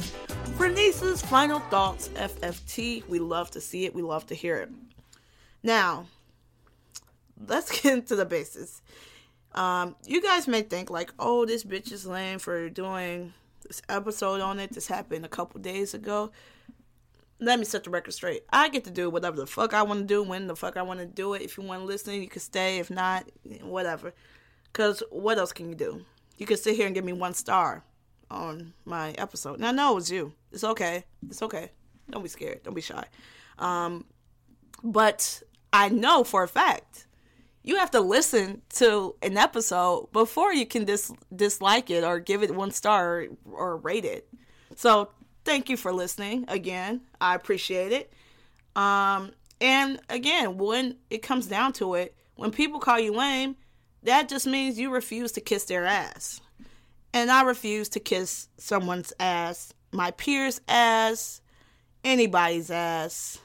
Franese's 0.58 1.22
final 1.22 1.60
thoughts, 1.60 2.10
FFT. 2.10 3.08
We 3.08 3.20
love 3.20 3.52
to 3.52 3.62
see 3.62 3.86
it. 3.86 3.96
We 3.96 4.02
love 4.02 4.26
to 4.28 4.36
hear 4.36 4.58
it. 4.58 4.70
Now, 5.64 6.06
let's 7.48 7.72
get 7.82 7.94
into 7.94 8.16
the 8.16 8.26
basis. 8.26 8.82
Um, 9.54 9.96
you 10.06 10.22
guys 10.22 10.48
may 10.48 10.62
think 10.62 10.90
like, 10.90 11.14
oh, 11.20 11.46
this 11.46 11.64
bitch 11.64 11.92
is 11.92 12.06
lame 12.06 12.40
for 12.40 12.70
doing 12.70 13.34
this 13.68 13.82
episode 13.90 14.42
on 14.42 14.60
it. 14.60 14.74
This 14.74 14.88
happened 14.88 15.26
a 15.26 15.30
couple 15.30 15.60
days 15.60 15.94
ago. 15.94 16.32
Let 17.40 17.58
me 17.58 17.66
set 17.66 17.84
the 17.84 17.90
record 17.90 18.14
straight. 18.14 18.44
I 18.52 18.70
get 18.70 18.84
to 18.84 18.92
do 18.92 19.10
whatever 19.10 19.38
the 19.38 19.48
fuck 19.48 19.74
I 19.74 19.82
want 19.84 20.02
to 20.02 20.06
do, 20.06 20.22
when 20.22 20.48
the 20.48 20.56
fuck 20.56 20.78
I 20.78 20.84
want 20.84 21.00
to 21.00 21.06
do 21.06 21.34
it. 21.34 21.42
If 21.42 21.58
you 21.58 21.64
want 21.64 21.82
to 21.82 21.86
listen, 21.86 22.14
you 22.14 22.28
can 22.28 22.42
stay. 22.42 22.78
If 22.78 22.92
not, 22.92 23.26
whatever. 23.62 24.14
Because 24.72 25.02
what 25.10 25.38
else 25.38 25.52
can 25.52 25.70
you 25.70 25.76
do? 25.76 26.06
You 26.38 26.46
can 26.46 26.58
sit 26.58 26.76
here 26.76 26.86
and 26.86 26.96
give 26.96 27.06
me 27.06 27.14
one 27.14 27.34
star 27.34 27.84
on 28.32 28.74
my 28.86 29.12
episode. 29.12 29.60
Now, 29.60 29.72
no, 29.72 29.92
it 29.92 29.96
was 29.96 30.12
you. 30.12 30.34
It's 30.52 30.64
okay. 30.64 31.04
It's 31.30 31.42
okay. 31.42 31.72
Don't 32.10 32.24
be 32.24 32.30
scared. 32.30 32.64
Don't 32.64 32.74
be 32.74 32.82
shy. 32.82 33.06
Um, 33.60 34.06
but 34.84 35.44
I 35.72 35.90
know 35.90 36.24
for 36.24 36.44
a 36.44 36.48
fact 36.48 37.08
you 37.64 37.76
have 37.78 37.92
to 37.92 38.02
listen 38.02 38.62
to 38.70 39.16
an 39.22 39.38
episode 39.38 40.10
before 40.12 40.54
you 40.54 40.66
can 40.66 40.86
dis- 40.86 41.12
dislike 41.36 41.90
it 41.90 42.04
or 42.04 42.20
give 42.20 42.42
it 42.42 42.56
one 42.56 42.72
star 42.72 43.20
or, 43.22 43.28
or 43.52 43.78
rate 43.78 44.06
it. 44.06 44.28
So 44.76 45.10
thank 45.46 45.70
you 45.70 45.78
for 45.78 45.94
listening 45.94 46.46
again. 46.48 47.02
I 47.20 47.36
appreciate 47.36 47.92
it. 47.92 48.12
Um, 48.76 49.32
and 49.60 50.00
again, 50.10 50.58
when 50.58 50.96
it 51.10 51.22
comes 51.22 51.46
down 51.46 51.74
to 51.74 51.94
it, 51.96 52.16
when 52.36 52.52
people 52.52 52.80
call 52.80 53.00
you 53.00 53.14
lame, 53.14 53.56
that 54.04 54.28
just 54.28 54.48
means 54.48 54.80
you 54.80 54.92
refuse 54.92 55.32
to 55.34 55.42
kiss 55.42 55.66
their 55.66 55.86
ass. 55.86 56.42
And 57.14 57.30
I 57.30 57.44
refuse 57.44 57.90
to 57.90 58.00
kiss 58.00 58.48
someone's 58.58 59.12
ass, 59.20 59.74
my 59.92 60.12
peers' 60.12 60.62
ass, 60.68 61.42
anybody's 62.04 62.72
ass. 62.72 63.40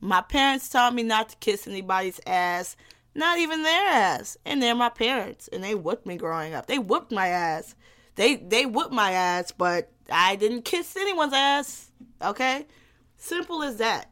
My 0.00 0.20
parents 0.20 0.68
taught 0.68 0.94
me 0.94 1.04
not 1.04 1.28
to 1.28 1.36
kiss 1.36 1.68
anybody's 1.68 2.20
ass, 2.26 2.76
not 3.14 3.38
even 3.38 3.62
their 3.62 3.88
ass. 3.88 4.36
And 4.44 4.60
they're 4.60 4.74
my 4.74 4.88
parents, 4.88 5.48
and 5.52 5.62
they 5.62 5.76
whooped 5.76 6.06
me 6.06 6.16
growing 6.16 6.54
up. 6.54 6.66
They 6.66 6.78
whooped 6.78 7.12
my 7.12 7.28
ass. 7.28 7.76
They 8.16 8.36
they 8.36 8.66
whooped 8.66 8.92
my 8.92 9.12
ass, 9.12 9.52
but 9.52 9.92
I 10.10 10.36
didn't 10.36 10.62
kiss 10.62 10.96
anyone's 10.96 11.32
ass. 11.32 11.90
Okay? 12.20 12.66
Simple 13.16 13.62
as 13.62 13.76
that. 13.76 14.10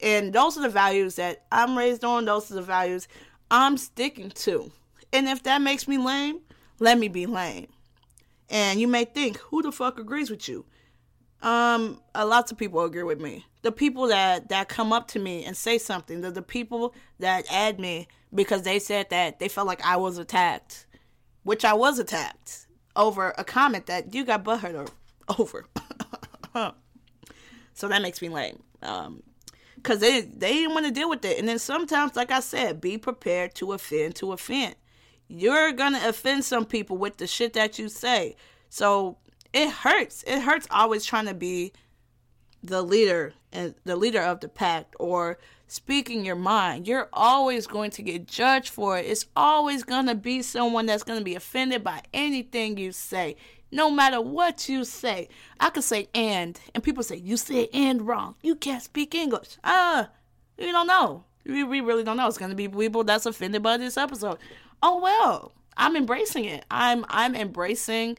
And 0.00 0.32
those 0.32 0.56
are 0.56 0.62
the 0.62 0.68
values 0.68 1.16
that 1.16 1.44
I'm 1.52 1.76
raised 1.76 2.04
on. 2.04 2.24
Those 2.24 2.50
are 2.50 2.54
the 2.54 2.62
values 2.62 3.06
I'm 3.50 3.76
sticking 3.76 4.30
to. 4.30 4.72
And 5.12 5.28
if 5.28 5.42
that 5.44 5.60
makes 5.60 5.86
me 5.86 5.98
lame, 5.98 6.40
let 6.80 6.98
me 6.98 7.08
be 7.08 7.26
lame. 7.26 7.68
And 8.50 8.80
you 8.80 8.88
may 8.88 9.04
think, 9.04 9.38
who 9.38 9.62
the 9.62 9.72
fuck 9.72 9.98
agrees 9.98 10.30
with 10.30 10.48
you? 10.48 10.66
Um, 11.42 12.00
a 12.14 12.24
lots 12.24 12.50
of 12.52 12.58
people 12.58 12.82
agree 12.84 13.02
with 13.02 13.20
me. 13.20 13.44
The 13.62 13.72
people 13.72 14.08
that 14.08 14.48
that 14.48 14.68
come 14.68 14.92
up 14.94 15.08
to 15.08 15.18
me 15.18 15.44
and 15.44 15.54
say 15.54 15.76
something, 15.76 16.22
the 16.22 16.30
the 16.30 16.42
people 16.42 16.94
that 17.18 17.44
add 17.50 17.78
me 17.78 18.08
because 18.34 18.62
they 18.62 18.78
said 18.78 19.10
that 19.10 19.38
they 19.38 19.48
felt 19.48 19.66
like 19.66 19.84
I 19.84 19.96
was 19.96 20.16
attacked, 20.16 20.86
which 21.42 21.64
I 21.64 21.74
was 21.74 21.98
attacked 21.98 22.66
over 22.96 23.34
a 23.36 23.44
comment 23.44 23.86
that 23.86 24.14
you 24.14 24.24
got 24.24 24.42
butthurt 24.42 24.90
over. 25.38 25.66
so 27.74 27.88
that 27.88 28.00
makes 28.00 28.22
me 28.22 28.30
lame. 28.30 28.62
Um, 28.82 29.22
cause 29.82 29.98
they 29.98 30.22
they 30.22 30.52
didn't 30.54 30.72
want 30.72 30.86
to 30.86 30.92
deal 30.92 31.10
with 31.10 31.26
it. 31.26 31.38
And 31.38 31.46
then 31.46 31.58
sometimes, 31.58 32.16
like 32.16 32.30
I 32.30 32.40
said, 32.40 32.80
be 32.80 32.96
prepared 32.96 33.54
to 33.56 33.72
offend 33.74 34.14
to 34.16 34.32
offend 34.32 34.76
you're 35.40 35.72
gonna 35.72 36.00
offend 36.04 36.44
some 36.44 36.64
people 36.64 36.96
with 36.96 37.16
the 37.16 37.26
shit 37.26 37.52
that 37.54 37.78
you 37.78 37.88
say. 37.88 38.36
So 38.68 39.18
it 39.52 39.70
hurts. 39.70 40.24
It 40.26 40.40
hurts 40.40 40.66
always 40.70 41.04
trying 41.04 41.26
to 41.26 41.34
be 41.34 41.72
the 42.62 42.82
leader 42.82 43.34
and 43.52 43.74
the 43.84 43.96
leader 43.96 44.20
of 44.20 44.40
the 44.40 44.48
pack 44.48 44.94
or 44.98 45.38
speaking 45.66 46.24
your 46.24 46.36
mind, 46.36 46.86
you're 46.86 47.08
always 47.12 47.66
going 47.66 47.90
to 47.92 48.02
get 48.02 48.26
judged 48.26 48.70
for 48.70 48.98
it. 48.98 49.06
It's 49.06 49.26
always 49.36 49.84
to 50.06 50.14
be 50.14 50.42
someone 50.42 50.86
that's 50.86 51.02
to 51.18 51.24
be 51.24 51.34
offended 51.34 51.84
by 51.84 52.02
anything 52.12 52.76
you 52.76 52.92
say, 52.92 53.36
no 53.70 53.90
matter 53.90 54.20
what 54.20 54.68
you 54.68 54.84
say. 54.84 55.28
I 55.58 55.70
could 55.70 55.84
say 55.84 56.08
and, 56.14 56.58
and 56.74 56.82
people 56.82 57.02
say, 57.02 57.16
You 57.16 57.36
said 57.36 57.68
and 57.72 58.06
wrong. 58.06 58.36
You 58.42 58.54
can't 58.56 58.82
speak 58.82 59.14
English. 59.14 59.58
Ah, 59.64 60.04
uh, 60.04 60.06
you 60.58 60.72
don't 60.72 60.86
know. 60.86 61.24
We, 61.46 61.64
we 61.64 61.80
really 61.80 62.04
don't 62.04 62.16
know. 62.16 62.26
It's 62.26 62.38
going 62.38 62.50
to 62.50 62.56
be 62.56 62.68
people 62.68 63.04
that's 63.04 63.26
offended 63.26 63.62
by 63.62 63.76
this 63.76 63.96
episode. 63.96 64.38
Oh, 64.82 65.00
well, 65.00 65.52
I'm 65.76 65.96
embracing 65.96 66.44
it. 66.44 66.64
I'm 66.70 67.04
I'm 67.08 67.34
embracing 67.34 68.18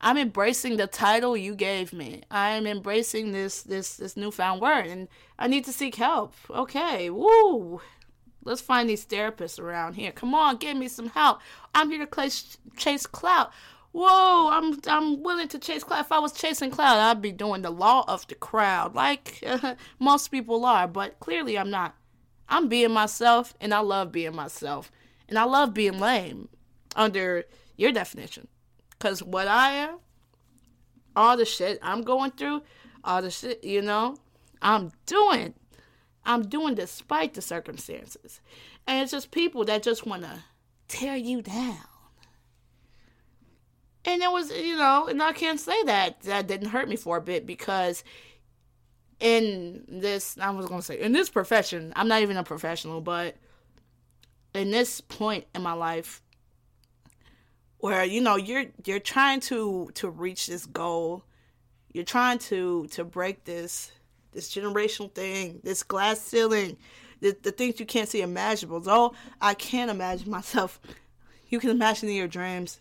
I'm 0.00 0.18
embracing 0.18 0.76
the 0.76 0.86
title 0.86 1.36
you 1.36 1.54
gave 1.54 1.92
me. 1.92 2.22
I'm 2.30 2.66
embracing 2.66 3.32
this 3.32 3.62
this 3.62 3.96
this 3.96 4.16
newfound 4.16 4.60
word 4.60 4.86
and 4.86 5.08
I 5.38 5.48
need 5.48 5.64
to 5.64 5.72
seek 5.72 5.96
help. 5.96 6.34
Okay. 6.50 7.10
Woo. 7.10 7.80
Let's 8.44 8.60
find 8.60 8.88
these 8.88 9.04
therapists 9.04 9.58
around 9.58 9.94
here. 9.94 10.12
Come 10.12 10.32
on, 10.32 10.58
give 10.58 10.76
me 10.76 10.86
some 10.86 11.08
help. 11.08 11.40
I'm 11.74 11.90
here 11.90 12.06
to 12.06 12.14
chase, 12.14 12.56
chase 12.76 13.04
clout. 13.04 13.50
Whoa, 13.90 14.50
I'm 14.50 14.78
I'm 14.86 15.22
willing 15.22 15.48
to 15.48 15.58
chase 15.58 15.82
clout. 15.82 16.04
If 16.04 16.12
I 16.12 16.20
was 16.20 16.32
chasing 16.32 16.70
clout, 16.70 16.98
I'd 16.98 17.22
be 17.22 17.32
doing 17.32 17.62
the 17.62 17.70
law 17.70 18.04
of 18.06 18.26
the 18.28 18.36
crowd, 18.36 18.94
like 18.94 19.42
uh, 19.44 19.74
most 19.98 20.28
people 20.28 20.64
are. 20.64 20.86
But 20.86 21.18
clearly, 21.18 21.58
I'm 21.58 21.70
not. 21.70 21.96
I'm 22.48 22.68
being 22.68 22.92
myself, 22.92 23.54
and 23.60 23.74
I 23.74 23.80
love 23.80 24.12
being 24.12 24.34
myself, 24.34 24.90
and 25.28 25.38
I 25.38 25.44
love 25.44 25.74
being 25.74 25.98
lame, 25.98 26.48
under 26.94 27.44
your 27.76 27.92
definition. 27.92 28.48
Cause 28.98 29.22
what 29.22 29.48
I 29.48 29.72
am, 29.72 29.98
all 31.14 31.36
the 31.36 31.44
shit 31.44 31.78
I'm 31.82 32.02
going 32.02 32.30
through, 32.30 32.62
all 33.04 33.22
the 33.22 33.30
shit, 33.30 33.62
you 33.62 33.82
know, 33.82 34.16
I'm 34.62 34.92
doing. 35.06 35.54
I'm 36.24 36.48
doing 36.48 36.74
despite 36.74 37.34
the 37.34 37.42
circumstances. 37.42 38.40
And 38.86 39.02
it's 39.02 39.12
just 39.12 39.30
people 39.30 39.64
that 39.66 39.82
just 39.82 40.06
want 40.06 40.22
to 40.22 40.42
tear 40.88 41.16
you 41.16 41.42
down. 41.42 41.78
And 44.04 44.22
it 44.22 44.30
was, 44.30 44.50
you 44.52 44.76
know, 44.76 45.08
and 45.08 45.20
I 45.22 45.32
can't 45.32 45.58
say 45.58 45.82
that 45.84 46.20
that 46.22 46.46
didn't 46.46 46.68
hurt 46.68 46.88
me 46.88 46.96
for 46.96 47.16
a 47.16 47.20
bit 47.20 47.44
because 47.44 48.04
in 49.20 49.84
this, 49.88 50.36
I 50.38 50.50
was 50.50 50.66
to 50.66 50.82
say, 50.82 51.00
in 51.00 51.12
this 51.12 51.30
profession, 51.30 51.92
I'm 51.96 52.08
not 52.08 52.22
even 52.22 52.36
a 52.36 52.44
professional, 52.44 53.00
but 53.00 53.36
in 54.54 54.70
this 54.70 55.00
point 55.00 55.46
in 55.54 55.62
my 55.62 55.72
life, 55.72 56.22
where 57.78 58.04
you 58.04 58.20
know 58.20 58.36
you're 58.36 58.66
you're 58.84 59.00
trying 59.00 59.40
to 59.40 59.90
to 59.94 60.08
reach 60.08 60.46
this 60.46 60.66
goal. 60.66 61.24
You're 61.92 62.04
trying 62.04 62.38
to 62.38 62.86
to 62.88 63.04
break 63.04 63.44
this 63.44 63.92
this 64.32 64.54
generational 64.54 65.12
thing 65.14 65.60
this 65.64 65.82
glass 65.82 66.20
ceiling 66.20 66.76
the, 67.20 67.34
the 67.42 67.50
things 67.50 67.80
you 67.80 67.86
can't 67.86 68.08
see 68.08 68.20
imaginable. 68.20 68.80
Though 68.80 69.14
i 69.40 69.54
can't 69.54 69.90
imagine 69.90 70.30
myself 70.38 70.80
you 71.48 71.60
can 71.60 71.70
imagine 71.70 72.08
in 72.08 72.16
your 72.16 72.28
dreams. 72.28 72.80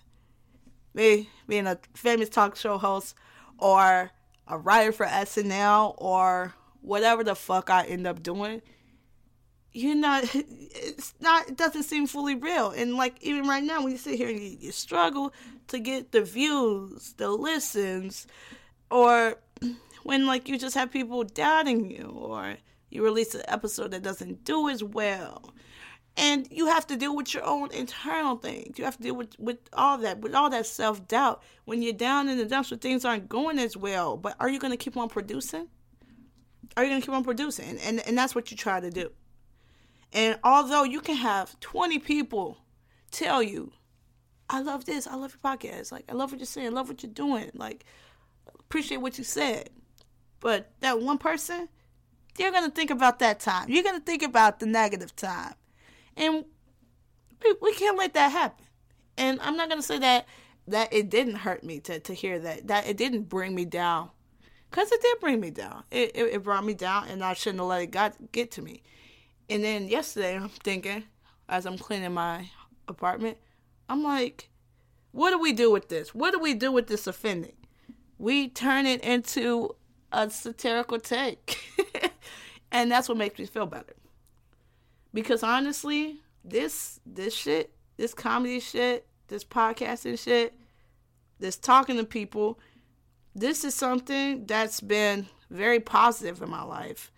Me 0.93 1.29
being 1.47 1.67
a 1.67 1.77
famous 1.93 2.29
talk 2.29 2.55
show 2.55 2.77
host 2.77 3.15
or 3.57 4.11
a 4.47 4.57
writer 4.57 4.91
for 4.91 5.05
snl 5.05 5.95
or 5.97 6.53
whatever 6.81 7.23
the 7.23 7.35
fuck 7.35 7.69
i 7.69 7.83
end 7.85 8.05
up 8.05 8.21
doing 8.21 8.61
you're 9.75 9.93
not 9.93 10.23
it's 10.33 11.13
not 11.19 11.49
it 11.49 11.57
doesn't 11.57 11.83
seem 11.83 12.07
fully 12.07 12.33
real. 12.33 12.69
And 12.71 12.95
like 12.95 13.21
even 13.21 13.45
right 13.45 13.63
now 13.63 13.83
when 13.83 13.91
you 13.91 13.97
sit 13.97 14.15
here 14.15 14.29
and 14.29 14.39
you, 14.39 14.57
you 14.59 14.71
struggle 14.71 15.33
to 15.67 15.79
get 15.79 16.13
the 16.13 16.21
views 16.21 17.13
the 17.17 17.29
listens 17.29 18.25
or 18.89 19.35
when 20.03 20.25
like 20.25 20.47
you 20.47 20.57
just 20.57 20.75
have 20.75 20.91
people 20.91 21.23
doubting 21.25 21.91
you 21.91 22.05
or 22.15 22.55
you 22.89 23.03
release 23.03 23.35
an 23.35 23.41
episode 23.49 23.91
that 23.91 24.01
doesn't 24.01 24.45
do 24.45 24.69
as 24.69 24.81
well 24.81 25.53
and 26.17 26.47
you 26.49 26.67
have 26.67 26.87
to 26.87 26.95
deal 26.95 27.15
with 27.15 27.33
your 27.33 27.43
own 27.43 27.71
internal 27.71 28.37
things 28.37 28.77
you 28.77 28.85
have 28.85 28.97
to 28.97 29.03
deal 29.03 29.15
with 29.15 29.37
with 29.39 29.57
all 29.73 29.97
that 29.97 30.19
with 30.19 30.33
all 30.33 30.49
that 30.49 30.65
self-doubt 30.65 31.41
when 31.65 31.81
you're 31.81 31.93
down 31.93 32.29
in 32.29 32.37
the 32.37 32.45
dumps 32.45 32.71
when 32.71 32.79
things 32.79 33.03
aren't 33.03 33.27
going 33.27 33.59
as 33.59 33.75
well 33.75 34.15
but 34.17 34.35
are 34.39 34.49
you 34.49 34.59
going 34.59 34.71
to 34.71 34.77
keep 34.77 34.95
on 34.97 35.09
producing 35.09 35.67
are 36.77 36.83
you 36.83 36.89
going 36.89 37.01
to 37.01 37.05
keep 37.05 37.15
on 37.15 37.23
producing 37.23 37.77
and 37.79 37.99
and 38.07 38.17
that's 38.17 38.33
what 38.33 38.49
you 38.51 38.57
try 38.57 38.79
to 38.79 38.89
do 38.89 39.11
and 40.15 40.39
although 40.45 40.83
you 40.83 41.01
can 41.01 41.17
have 41.17 41.59
20 41.59 41.99
people 41.99 42.57
tell 43.11 43.43
you, 43.43 43.73
I 44.49 44.61
love 44.61 44.85
this, 44.85 45.07
I 45.07 45.15
love 45.15 45.35
your 45.35 45.51
podcast, 45.51 45.91
like, 45.91 46.05
I 46.07 46.13
love 46.13 46.31
what 46.31 46.39
you're 46.39 46.45
saying, 46.45 46.67
I 46.67 46.71
love 46.71 46.87
what 46.87 47.03
you're 47.03 47.11
doing, 47.11 47.51
like, 47.53 47.83
appreciate 48.59 48.97
what 48.97 49.17
you 49.17 49.25
said. 49.25 49.69
But 50.39 50.71
that 50.79 51.01
one 51.01 51.17
person, 51.17 51.67
you're 52.37 52.51
going 52.51 52.63
to 52.63 52.73
think 52.73 52.91
about 52.91 53.19
that 53.19 53.41
time. 53.41 53.69
You're 53.69 53.83
going 53.83 53.99
to 53.99 54.05
think 54.05 54.23
about 54.23 54.59
the 54.59 54.65
negative 54.65 55.13
time. 55.17 55.55
And 56.17 56.45
we, 57.43 57.55
we 57.61 57.73
can't 57.73 57.97
let 57.97 58.13
that 58.13 58.31
happen. 58.31 58.65
And 59.17 59.39
I'm 59.41 59.55
not 59.55 59.69
going 59.69 59.81
to 59.81 59.87
say 59.87 59.99
that 59.99 60.25
that 60.67 60.91
it 60.91 61.09
didn't 61.09 61.35
hurt 61.35 61.63
me 61.63 61.79
to, 61.79 61.99
to 61.99 62.13
hear 62.13 62.39
that, 62.39 62.67
that 62.67 62.87
it 62.87 62.97
didn't 62.97 63.23
bring 63.29 63.53
me 63.53 63.65
down. 63.65 64.09
Because 64.69 64.91
it 64.91 65.01
did 65.01 65.19
bring 65.19 65.39
me 65.39 65.51
down. 65.51 65.83
It, 65.91 66.11
it, 66.15 66.23
it 66.23 66.43
brought 66.43 66.65
me 66.65 66.73
down, 66.73 67.07
and 67.07 67.23
I 67.23 67.33
shouldn't 67.33 67.59
have 67.59 67.67
let 67.67 67.83
it 67.83 67.91
got, 67.91 68.31
get 68.31 68.51
to 68.51 68.61
me. 68.61 68.81
And 69.49 69.63
then 69.63 69.87
yesterday, 69.87 70.35
I'm 70.35 70.49
thinking, 70.49 71.03
as 71.47 71.65
I'm 71.65 71.77
cleaning 71.77 72.13
my 72.13 72.49
apartment, 72.87 73.37
I'm 73.87 74.03
like, 74.03 74.49
what 75.11 75.29
do 75.29 75.39
we 75.39 75.53
do 75.53 75.71
with 75.71 75.87
this? 75.89 76.13
What 76.13 76.33
do 76.33 76.39
we 76.39 76.53
do 76.55 76.71
with 76.71 76.87
this 76.87 77.07
offending? 77.07 77.53
We 78.17 78.49
turn 78.49 78.85
it 78.85 79.01
into 79.01 79.75
a 80.11 80.29
satirical 80.29 80.99
take. 80.99 81.59
and 82.71 82.91
that's 82.91 83.07
what 83.07 83.17
makes 83.17 83.37
me 83.37 83.45
feel 83.45 83.67
better. 83.67 83.93
Because 85.15 85.43
honestly, 85.43 86.17
this 86.43 86.99
this 87.05 87.33
shit, 87.33 87.73
this 87.95 88.13
comedy 88.13 88.59
shit, 88.59 89.07
this 89.29 89.45
podcasting 89.45 90.19
shit, 90.19 90.53
this 91.39 91.55
talking 91.55 91.95
to 91.95 92.03
people, 92.03 92.59
this 93.33 93.63
is 93.63 93.73
something 93.73 94.45
that's 94.45 94.81
been 94.81 95.27
very 95.49 95.79
positive 95.79 96.41
in 96.41 96.49
my 96.49 96.63
life 96.63 97.13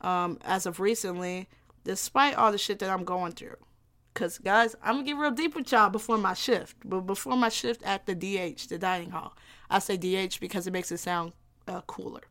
um, 0.00 0.38
as 0.42 0.64
of 0.64 0.80
recently, 0.80 1.50
despite 1.84 2.34
all 2.34 2.50
the 2.50 2.56
shit 2.56 2.78
that 2.78 2.88
I'm 2.88 3.04
going 3.04 3.32
through. 3.32 3.56
Cause 4.14 4.38
guys, 4.38 4.74
I'm 4.82 4.94
gonna 4.94 5.04
get 5.04 5.18
real 5.18 5.30
deep 5.30 5.54
with 5.54 5.70
y'all 5.70 5.90
before 5.90 6.16
my 6.16 6.32
shift, 6.32 6.76
but 6.82 7.02
before 7.02 7.36
my 7.36 7.50
shift 7.50 7.82
at 7.82 8.06
the 8.06 8.14
DH, 8.14 8.68
the 8.70 8.78
dining 8.78 9.10
hall. 9.10 9.36
I 9.68 9.80
say 9.80 9.98
DH 9.98 10.40
because 10.40 10.66
it 10.66 10.72
makes 10.72 10.90
it 10.90 10.98
sound 10.98 11.34
uh, 11.68 11.82
cooler. 11.82 12.22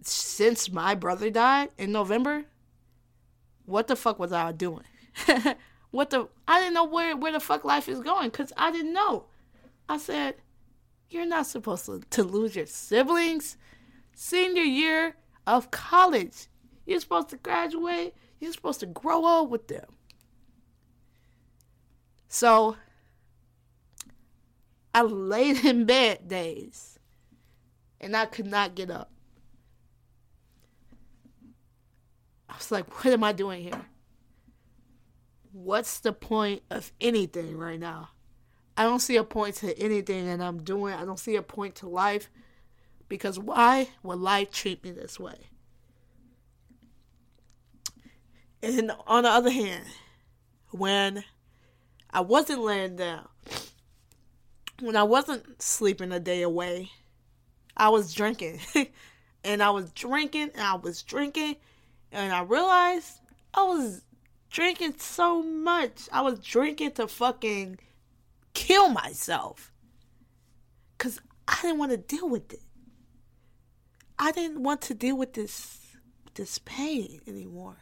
Since 0.00 0.72
my 0.72 0.94
brother 0.94 1.28
died 1.28 1.68
in 1.76 1.92
November, 1.92 2.46
what 3.70 3.86
the 3.86 3.96
fuck 3.96 4.18
was 4.18 4.32
I 4.32 4.52
doing? 4.52 4.84
what 5.90 6.10
the? 6.10 6.28
I 6.46 6.60
didn't 6.60 6.74
know 6.74 6.84
where 6.84 7.16
where 7.16 7.32
the 7.32 7.40
fuck 7.40 7.64
life 7.64 7.88
is 7.88 8.00
going, 8.00 8.30
cause 8.30 8.52
I 8.56 8.70
didn't 8.70 8.92
know. 8.92 9.26
I 9.88 9.98
said, 9.98 10.36
you're 11.08 11.26
not 11.26 11.46
supposed 11.46 11.86
to, 11.86 12.00
to 12.10 12.22
lose 12.22 12.54
your 12.54 12.66
siblings. 12.66 13.56
Senior 14.14 14.62
year, 14.62 15.16
of 15.46 15.70
college. 15.70 16.46
You're 16.86 17.00
supposed 17.00 17.28
to 17.30 17.36
graduate, 17.36 18.14
you're 18.38 18.52
supposed 18.52 18.80
to 18.80 18.86
grow 18.86 19.24
up 19.24 19.48
with 19.48 19.68
them. 19.68 19.86
So 22.28 22.76
I 24.94 25.02
laid 25.02 25.64
in 25.64 25.84
bed 25.84 26.28
days 26.28 26.98
and 28.00 28.16
I 28.16 28.26
could 28.26 28.46
not 28.46 28.74
get 28.74 28.90
up. 28.90 29.10
I 32.48 32.49
like, 32.68 32.86
what 33.04 33.12
am 33.12 33.24
I 33.24 33.32
doing 33.32 33.62
here? 33.62 33.86
What's 35.52 36.00
the 36.00 36.12
point 36.12 36.62
of 36.70 36.92
anything 37.00 37.56
right 37.56 37.78
now? 37.78 38.10
I 38.76 38.84
don't 38.84 39.00
see 39.00 39.16
a 39.16 39.24
point 39.24 39.56
to 39.56 39.78
anything 39.78 40.26
that 40.26 40.40
I'm 40.40 40.62
doing. 40.62 40.94
I 40.94 41.04
don't 41.04 41.18
see 41.18 41.36
a 41.36 41.42
point 41.42 41.76
to 41.76 41.88
life. 41.88 42.30
Because 43.08 43.38
why 43.38 43.88
would 44.02 44.20
life 44.20 44.52
treat 44.52 44.84
me 44.84 44.92
this 44.92 45.18
way? 45.18 45.50
And 48.62 48.92
on 49.06 49.24
the 49.24 49.30
other 49.30 49.50
hand, 49.50 49.84
when 50.70 51.24
I 52.10 52.20
wasn't 52.20 52.60
laying 52.60 52.96
down, 52.96 53.28
when 54.80 54.96
I 54.96 55.02
wasn't 55.02 55.60
sleeping 55.60 56.12
a 56.12 56.20
day 56.20 56.42
away, 56.42 56.90
I 57.76 57.88
was 57.88 58.14
drinking. 58.14 58.60
and 59.44 59.62
I 59.62 59.70
was 59.70 59.90
drinking 59.92 60.50
and 60.54 60.62
I 60.62 60.74
was 60.74 61.02
drinking 61.02 61.56
and 62.12 62.32
I 62.32 62.42
realized 62.42 63.20
I 63.54 63.62
was 63.62 64.04
drinking 64.50 64.94
so 64.98 65.42
much. 65.42 66.08
I 66.12 66.22
was 66.22 66.40
drinking 66.40 66.92
to 66.92 67.08
fucking 67.08 67.78
kill 68.54 68.88
myself. 68.88 69.72
Cause 70.98 71.20
I 71.48 71.58
didn't 71.62 71.78
want 71.78 71.92
to 71.92 71.96
deal 71.96 72.28
with 72.28 72.52
it. 72.52 72.62
I 74.18 74.32
didn't 74.32 74.62
want 74.62 74.82
to 74.82 74.94
deal 74.94 75.16
with 75.16 75.32
this 75.32 75.78
this 76.34 76.58
pain 76.58 77.20
anymore. 77.26 77.78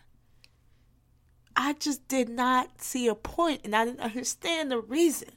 I 1.57 1.73
just 1.73 2.07
did 2.09 2.29
not 2.29 2.81
see 2.81 3.09
a 3.09 3.15
point 3.15 3.63
and 3.65 3.75
I 3.75 3.85
didn't 3.85 4.01
understand 4.01 4.71
the 4.71 4.81
reason. 4.81 5.31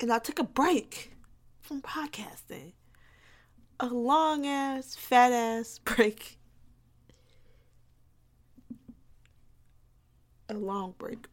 And 0.00 0.12
I 0.12 0.18
took 0.18 0.38
a 0.38 0.44
break 0.44 1.12
from 1.60 1.82
podcasting. 1.82 2.72
a 3.80 3.86
long 3.86 4.46
ass, 4.46 4.96
fat 4.96 5.32
ass 5.32 5.78
break. 5.84 6.37
A 10.48 10.54
long 10.54 10.94
break. 10.98 11.26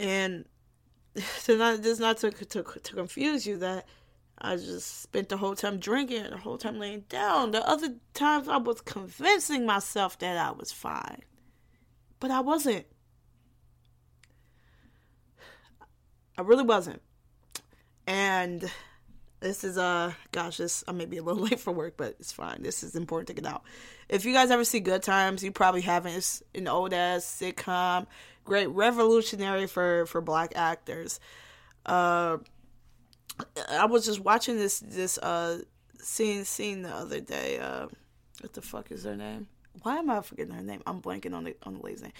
And 0.00 0.44
to 1.44 1.56
not 1.56 1.82
just 1.82 2.00
not 2.00 2.18
to, 2.18 2.30
to 2.30 2.62
to 2.62 2.94
confuse 2.94 3.46
you 3.46 3.56
that 3.58 3.86
I 4.40 4.56
just 4.56 5.02
spent 5.02 5.28
the 5.28 5.36
whole 5.36 5.56
time 5.56 5.78
drinking, 5.78 6.30
the 6.30 6.36
whole 6.36 6.58
time 6.58 6.78
laying 6.78 7.04
down. 7.08 7.50
The 7.50 7.66
other 7.68 7.94
times 8.14 8.48
I 8.48 8.56
was 8.58 8.80
convincing 8.80 9.66
myself 9.66 10.18
that 10.20 10.36
I 10.36 10.52
was 10.52 10.70
fine, 10.70 11.22
but 12.20 12.30
I 12.30 12.40
wasn't. 12.40 12.86
I 16.36 16.42
really 16.42 16.62
wasn't. 16.62 17.02
And 18.06 18.70
this 19.40 19.64
is 19.64 19.78
uh 19.78 20.12
gosh, 20.32 20.56
this 20.58 20.84
I 20.88 20.92
may 20.92 21.06
be 21.06 21.18
a 21.18 21.22
little 21.22 21.42
late 21.44 21.60
for 21.60 21.72
work, 21.72 21.94
but 21.96 22.16
it's 22.18 22.32
fine. 22.32 22.62
This 22.62 22.82
is 22.82 22.94
important 22.94 23.28
to 23.28 23.34
get 23.34 23.46
out. 23.46 23.62
If 24.08 24.24
you 24.24 24.32
guys 24.32 24.50
ever 24.50 24.64
see 24.64 24.80
Good 24.80 25.02
Times, 25.02 25.42
you 25.42 25.52
probably 25.52 25.82
haven't. 25.82 26.12
It's 26.14 26.42
an 26.54 26.68
old 26.68 26.92
ass 26.92 27.24
sitcom, 27.24 28.06
great 28.44 28.68
revolutionary 28.68 29.66
for 29.66 30.06
for 30.06 30.20
black 30.20 30.52
actors. 30.56 31.20
Uh 31.86 32.38
I 33.70 33.86
was 33.86 34.04
just 34.04 34.20
watching 34.20 34.56
this 34.56 34.80
this 34.80 35.18
uh 35.18 35.60
scene 35.98 36.44
scene 36.44 36.82
the 36.82 36.94
other 36.94 37.20
day. 37.20 37.58
Uh 37.58 37.88
what 38.40 38.52
the 38.54 38.62
fuck 38.62 38.90
is 38.90 39.04
her 39.04 39.16
name? 39.16 39.48
Why 39.82 39.98
am 39.98 40.10
I 40.10 40.20
forgetting 40.22 40.54
her 40.54 40.62
name? 40.62 40.82
I'm 40.86 41.00
blanking 41.00 41.34
on 41.34 41.44
the 41.44 41.56
on 41.62 41.74
the 41.74 41.80
lady's 41.80 42.02
name 42.02 42.12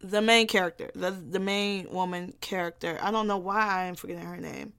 the 0.00 0.22
main 0.22 0.46
character, 0.46 0.90
the 0.94 1.10
the 1.10 1.40
main 1.40 1.90
woman 1.90 2.34
character. 2.40 2.98
I 3.02 3.10
don't 3.10 3.26
know 3.26 3.38
why 3.38 3.86
I'm 3.86 3.96
forgetting 3.96 4.24
her 4.24 4.36
name. 4.36 4.72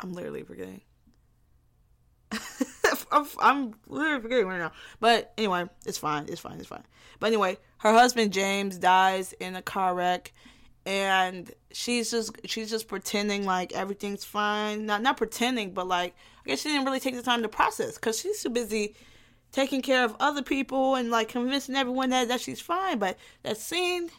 I'm 0.00 0.12
literally 0.12 0.42
forgetting. 0.42 0.82
I'm, 3.12 3.26
I'm 3.38 3.74
literally 3.88 4.22
forgetting 4.22 4.46
right 4.46 4.58
now. 4.58 4.72
But 5.00 5.32
anyway, 5.38 5.66
it's 5.84 5.98
fine. 5.98 6.26
It's 6.28 6.40
fine. 6.40 6.58
It's 6.58 6.68
fine. 6.68 6.84
But 7.18 7.28
anyway, 7.28 7.58
her 7.78 7.92
husband 7.92 8.32
James 8.32 8.78
dies 8.78 9.32
in 9.34 9.56
a 9.56 9.62
car 9.62 9.94
wreck, 9.94 10.32
and 10.84 11.50
she's 11.72 12.10
just 12.10 12.36
she's 12.44 12.70
just 12.70 12.88
pretending 12.88 13.44
like 13.44 13.72
everything's 13.72 14.24
fine. 14.24 14.86
Not 14.86 15.02
not 15.02 15.16
pretending, 15.16 15.72
but 15.72 15.86
like 15.88 16.14
I 16.44 16.48
guess 16.48 16.62
she 16.62 16.68
didn't 16.68 16.84
really 16.84 17.00
take 17.00 17.16
the 17.16 17.22
time 17.22 17.42
to 17.42 17.48
process 17.48 17.94
because 17.94 18.18
she's 18.18 18.42
too 18.42 18.50
busy 18.50 18.94
taking 19.52 19.82
care 19.82 20.04
of 20.04 20.14
other 20.20 20.42
people 20.42 20.96
and 20.96 21.10
like 21.10 21.28
convincing 21.28 21.76
everyone 21.76 22.10
that, 22.10 22.28
that 22.28 22.40
she's 22.40 22.60
fine. 22.60 22.98
But 22.98 23.16
that 23.42 23.56
scene 23.56 24.10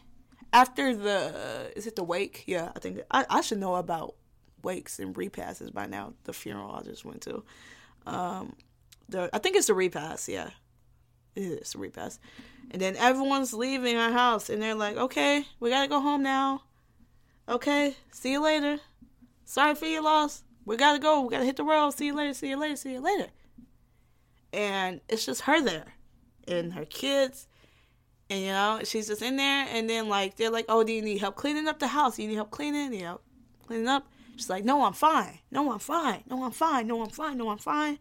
after 0.51 0.95
the 0.95 1.71
is 1.75 1.87
it 1.87 1.95
the 1.95 2.03
wake? 2.03 2.43
Yeah, 2.47 2.71
I 2.75 2.79
think 2.79 3.01
I, 3.11 3.25
I 3.29 3.41
should 3.41 3.59
know 3.59 3.75
about 3.75 4.15
wakes 4.63 4.99
and 4.99 5.15
repasses 5.15 5.71
by 5.71 5.85
now. 5.85 6.13
The 6.23 6.33
funeral 6.33 6.71
I 6.71 6.83
just 6.83 7.05
went 7.05 7.21
to. 7.23 7.43
Um, 8.05 8.55
the 9.09 9.29
I 9.33 9.39
think 9.39 9.55
it's 9.55 9.67
the 9.67 9.73
repass. 9.73 10.27
Yeah, 10.27 10.49
it 11.35 11.41
is 11.41 11.71
the 11.71 11.79
repass. 11.79 12.19
And 12.71 12.81
then 12.81 12.95
everyone's 12.97 13.53
leaving 13.53 13.97
our 13.97 14.11
house, 14.11 14.49
and 14.49 14.61
they're 14.61 14.75
like, 14.75 14.97
"Okay, 14.97 15.45
we 15.59 15.69
gotta 15.69 15.87
go 15.87 15.99
home 16.01 16.23
now. 16.23 16.63
Okay, 17.47 17.95
see 18.11 18.33
you 18.33 18.43
later. 18.43 18.79
Sorry 19.45 19.75
for 19.75 19.85
your 19.85 20.03
loss. 20.03 20.43
We 20.65 20.75
gotta 20.75 20.99
go. 20.99 21.21
We 21.21 21.29
gotta 21.29 21.45
hit 21.45 21.55
the 21.55 21.63
road. 21.63 21.91
See 21.91 22.07
you 22.07 22.15
later. 22.15 22.33
See 22.33 22.49
you 22.49 22.57
later. 22.57 22.75
See 22.75 22.93
you 22.93 22.99
later." 22.99 23.27
and 24.53 25.01
it's 25.09 25.25
just 25.25 25.41
her 25.41 25.61
there 25.61 25.93
and 26.47 26.73
her 26.73 26.85
kids 26.85 27.47
and 28.29 28.41
you 28.41 28.47
know 28.47 28.79
she's 28.83 29.07
just 29.07 29.21
in 29.21 29.35
there 29.35 29.67
and 29.71 29.89
then 29.89 30.09
like 30.09 30.35
they're 30.35 30.49
like 30.49 30.65
oh 30.69 30.83
do 30.83 30.93
you 30.93 31.01
need 31.01 31.19
help 31.19 31.35
cleaning 31.35 31.67
up 31.67 31.79
the 31.79 31.87
house 31.87 32.15
do 32.15 32.23
you 32.23 32.27
need 32.27 32.35
help 32.35 32.51
cleaning 32.51 32.93
you 32.93 33.01
know 33.01 33.19
cleaning 33.65 33.87
up 33.87 34.07
she's 34.37 34.49
like 34.49 34.63
no 34.63 34.85
i'm 34.85 34.93
fine. 34.93 35.39
No 35.51 35.71
i'm 35.71 35.79
fine. 35.79 36.23
No 36.29 36.43
i'm 36.43 36.51
fine. 36.51 36.87
No 36.87 37.01
i'm 37.03 37.09
fine. 37.09 37.37
No 37.37 37.49
i'm 37.49 37.57
fine. 37.57 37.99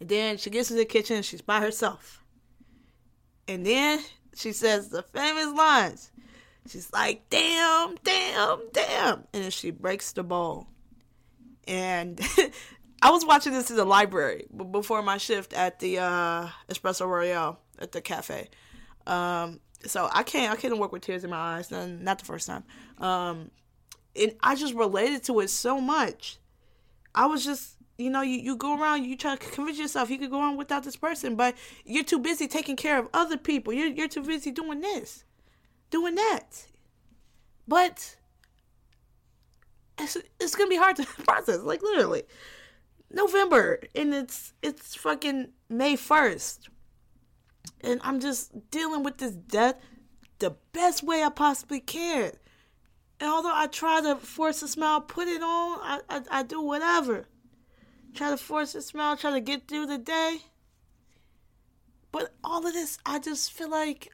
And 0.00 0.08
then 0.08 0.36
she 0.36 0.50
gets 0.50 0.68
to 0.68 0.74
the 0.74 0.84
kitchen 0.84 1.22
she's 1.22 1.42
by 1.42 1.60
herself. 1.60 2.22
And 3.48 3.66
then 3.66 4.00
she 4.34 4.52
says 4.52 4.88
the 4.88 5.02
famous 5.02 5.52
lines. 5.56 6.10
She's 6.68 6.92
like 6.92 7.28
damn 7.30 7.96
damn 8.04 8.60
damn. 8.72 9.24
And 9.32 9.44
then 9.44 9.50
she 9.50 9.70
breaks 9.70 10.12
the 10.12 10.22
bowl 10.22 10.68
and 11.66 12.20
I 13.02 13.10
was 13.10 13.24
watching 13.24 13.52
this 13.52 13.70
in 13.70 13.76
the 13.76 13.84
library 13.84 14.46
before 14.70 15.02
my 15.02 15.18
shift 15.18 15.52
at 15.52 15.78
the 15.78 15.98
uh, 15.98 16.48
Espresso 16.68 17.06
Royale 17.06 17.60
at 17.78 17.92
the 17.92 18.00
cafe. 18.00 18.48
Um, 19.06 19.60
so 19.84 20.08
I 20.12 20.24
can't 20.24 20.52
I 20.52 20.56
couldn't 20.56 20.78
work 20.78 20.90
with 20.90 21.02
tears 21.02 21.22
in 21.22 21.30
my 21.30 21.58
eyes. 21.58 21.70
Not 21.70 22.18
the 22.18 22.24
first 22.24 22.48
time. 22.48 22.64
Um, 22.98 23.50
and 24.18 24.34
I 24.42 24.54
just 24.54 24.74
related 24.74 25.24
to 25.24 25.40
it 25.40 25.50
so 25.50 25.80
much. 25.80 26.38
I 27.14 27.26
was 27.26 27.44
just 27.44 27.78
you 27.98 28.10
know, 28.10 28.22
you, 28.22 28.38
you 28.38 28.56
go 28.56 28.80
around, 28.80 29.04
you 29.04 29.16
try 29.16 29.34
to 29.34 29.50
convince 29.50 29.76
yourself 29.78 30.08
you 30.08 30.18
could 30.18 30.30
go 30.30 30.40
on 30.40 30.56
without 30.56 30.84
this 30.84 30.94
person, 30.94 31.34
but 31.34 31.56
you're 31.84 32.04
too 32.04 32.20
busy 32.20 32.46
taking 32.46 32.76
care 32.76 32.96
of 32.96 33.08
other 33.12 33.36
people. 33.36 33.72
You're, 33.72 33.88
you're 33.88 34.06
too 34.06 34.22
busy 34.22 34.52
doing 34.52 34.80
this, 34.80 35.24
doing 35.90 36.14
that. 36.14 36.66
But 37.66 38.14
it's, 39.98 40.16
it's 40.38 40.54
going 40.54 40.68
to 40.68 40.70
be 40.70 40.76
hard 40.76 40.94
to 40.96 41.04
process, 41.24 41.58
like 41.58 41.82
literally. 41.82 42.22
November 43.10 43.80
and 43.94 44.12
it's 44.12 44.52
it's 44.62 44.94
fucking 44.94 45.48
May 45.68 45.96
1st. 45.96 46.68
And 47.80 48.00
I'm 48.02 48.20
just 48.20 48.70
dealing 48.70 49.02
with 49.02 49.18
this 49.18 49.32
death 49.32 49.76
the 50.38 50.56
best 50.72 51.02
way 51.02 51.22
I 51.22 51.30
possibly 51.30 51.80
can. 51.80 52.32
And 53.20 53.30
although 53.30 53.54
I 53.54 53.66
try 53.66 54.00
to 54.00 54.16
force 54.16 54.62
a 54.62 54.68
smile, 54.68 55.00
put 55.00 55.26
it 55.26 55.42
on, 55.42 55.78
I, 55.82 56.00
I, 56.08 56.22
I 56.30 56.42
do 56.42 56.60
whatever. 56.60 57.26
Try 58.14 58.30
to 58.30 58.36
force 58.36 58.74
a 58.74 58.82
smile, 58.82 59.16
try 59.16 59.32
to 59.32 59.40
get 59.40 59.68
through 59.68 59.86
the 59.86 59.98
day. 59.98 60.38
But 62.12 62.32
all 62.42 62.66
of 62.66 62.72
this, 62.72 62.98
I 63.04 63.18
just 63.18 63.52
feel 63.52 63.70
like 63.70 64.12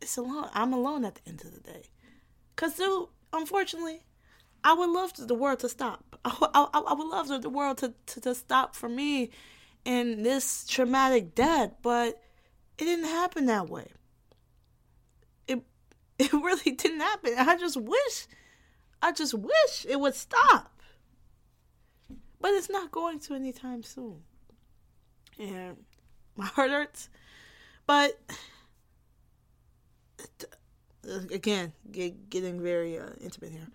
it's 0.00 0.16
alone. 0.16 0.48
I'm 0.54 0.72
alone 0.72 1.04
at 1.04 1.16
the 1.16 1.28
end 1.28 1.42
of 1.44 1.52
the 1.52 1.60
day. 1.60 1.90
Because, 2.54 2.76
dude, 2.76 3.08
unfortunately, 3.32 4.04
I 4.62 4.74
would 4.74 4.90
love 4.90 5.12
the 5.16 5.34
world 5.34 5.58
to 5.60 5.68
stop. 5.68 6.04
I, 6.24 6.48
I, 6.54 6.80
I 6.80 6.94
would 6.94 7.08
love 7.08 7.28
the 7.42 7.50
world 7.50 7.78
to, 7.78 7.94
to, 8.06 8.20
to 8.20 8.34
stop 8.34 8.74
for 8.74 8.88
me 8.88 9.30
in 9.84 10.22
this 10.22 10.66
traumatic 10.66 11.34
death, 11.34 11.72
but 11.82 12.20
it 12.78 12.84
didn't 12.84 13.06
happen 13.06 13.46
that 13.46 13.68
way. 13.68 13.90
It 16.18 16.32
really 16.32 16.70
didn't 16.76 17.00
happen. 17.00 17.34
I 17.36 17.56
just 17.56 17.76
wish, 17.76 18.28
I 19.02 19.10
just 19.10 19.34
wish 19.34 19.86
it 19.88 19.98
would 19.98 20.14
stop. 20.14 20.80
But 22.40 22.52
it's 22.52 22.70
not 22.70 22.92
going 22.92 23.18
to 23.20 23.34
anytime 23.34 23.82
soon. 23.82 24.20
And 25.40 25.76
my 26.36 26.46
heart 26.46 26.70
hurts. 26.70 27.08
But 27.86 28.20
again, 31.32 31.72
get, 31.90 32.30
getting 32.30 32.62
very 32.62 32.96
uh, 32.98 33.10
intimate 33.20 33.50
here 33.50 33.68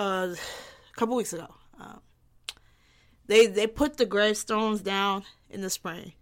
uh, 0.00 0.34
a 0.34 0.96
couple 0.96 1.14
weeks 1.16 1.32
ago. 1.32 1.54
Um, 1.78 2.00
they 3.26 3.46
they 3.46 3.66
put 3.66 3.96
the 3.96 4.06
gravestones 4.06 4.80
down 4.80 5.24
in 5.48 5.60
the 5.60 5.70
spring. 5.70 6.14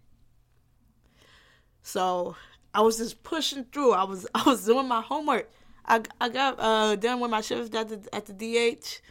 So 1.81 2.35
I 2.73 2.81
was 2.81 2.97
just 2.97 3.23
pushing 3.23 3.65
through. 3.65 3.93
I 3.93 4.03
was 4.03 4.27
I 4.35 4.43
was 4.43 4.65
doing 4.65 4.87
my 4.87 5.01
homework. 5.01 5.49
I, 5.85 6.01
I 6.21 6.29
got 6.29 6.55
uh, 6.59 6.95
done 6.95 7.19
with 7.19 7.31
my 7.31 7.41
shift 7.41 7.73
at 7.73 7.89
the 7.89 8.15
at 8.15 8.25
the 8.25 8.33
DH. 8.33 9.01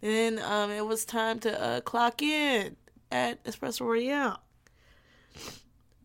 Then 0.00 0.38
um, 0.38 0.70
it 0.70 0.84
was 0.84 1.04
time 1.04 1.38
to 1.40 1.62
uh, 1.62 1.80
clock 1.80 2.22
in 2.22 2.76
at 3.10 3.42
Espresso 3.44 3.86
Royale. 3.86 4.40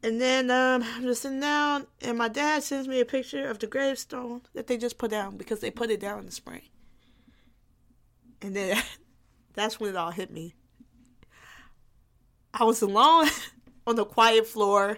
And 0.01 0.21
then 0.21 0.49
um, 0.49 0.83
I'm 0.83 1.03
just 1.03 1.23
sitting 1.23 1.41
down, 1.41 1.85
and 2.01 2.17
my 2.17 2.29
dad 2.29 2.63
sends 2.63 2.87
me 2.87 3.01
a 3.01 3.05
picture 3.05 3.49
of 3.49 3.59
the 3.59 3.67
gravestone 3.67 4.41
that 4.53 4.67
they 4.67 4.77
just 4.77 4.97
put 4.97 5.11
down 5.11 5.35
because 5.35 5.59
they 5.59 5.69
put 5.69 5.89
it 5.89 5.99
down 5.99 6.19
in 6.19 6.25
the 6.25 6.31
spring. 6.31 6.61
And 8.41 8.55
then 8.55 8.81
that's 9.53 9.79
when 9.79 9.89
it 9.89 9.95
all 9.97 10.11
hit 10.11 10.31
me. 10.31 10.55
I 12.53 12.63
was 12.63 12.81
alone 12.81 13.27
on 13.87 13.95
the 13.97 14.05
quiet 14.05 14.47
floor 14.47 14.97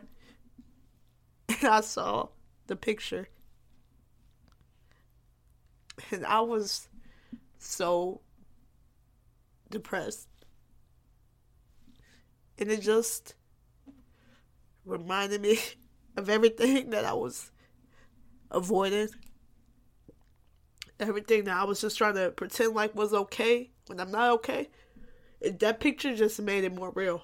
I 1.69 1.81
saw 1.81 2.29
the 2.67 2.75
picture. 2.75 3.29
And 6.11 6.25
I 6.25 6.41
was 6.41 6.87
so 7.57 8.21
depressed. 9.69 10.27
And 12.57 12.71
it 12.71 12.81
just 12.81 13.35
reminded 14.85 15.41
me 15.41 15.59
of 16.17 16.29
everything 16.29 16.89
that 16.91 17.05
I 17.05 17.13
was 17.13 17.51
avoiding 18.49 19.09
everything 20.99 21.45
that 21.45 21.57
I 21.57 21.63
was 21.63 21.81
just 21.81 21.97
trying 21.97 22.15
to 22.15 22.31
pretend 22.31 22.75
like 22.75 22.95
was 22.95 23.13
okay 23.13 23.71
when 23.87 23.99
I'm 23.99 24.11
not 24.11 24.31
okay. 24.33 24.69
And 25.41 25.59
that 25.59 25.79
picture 25.79 26.15
just 26.15 26.39
made 26.41 26.63
it 26.63 26.73
more 26.73 26.91
real. 26.91 27.23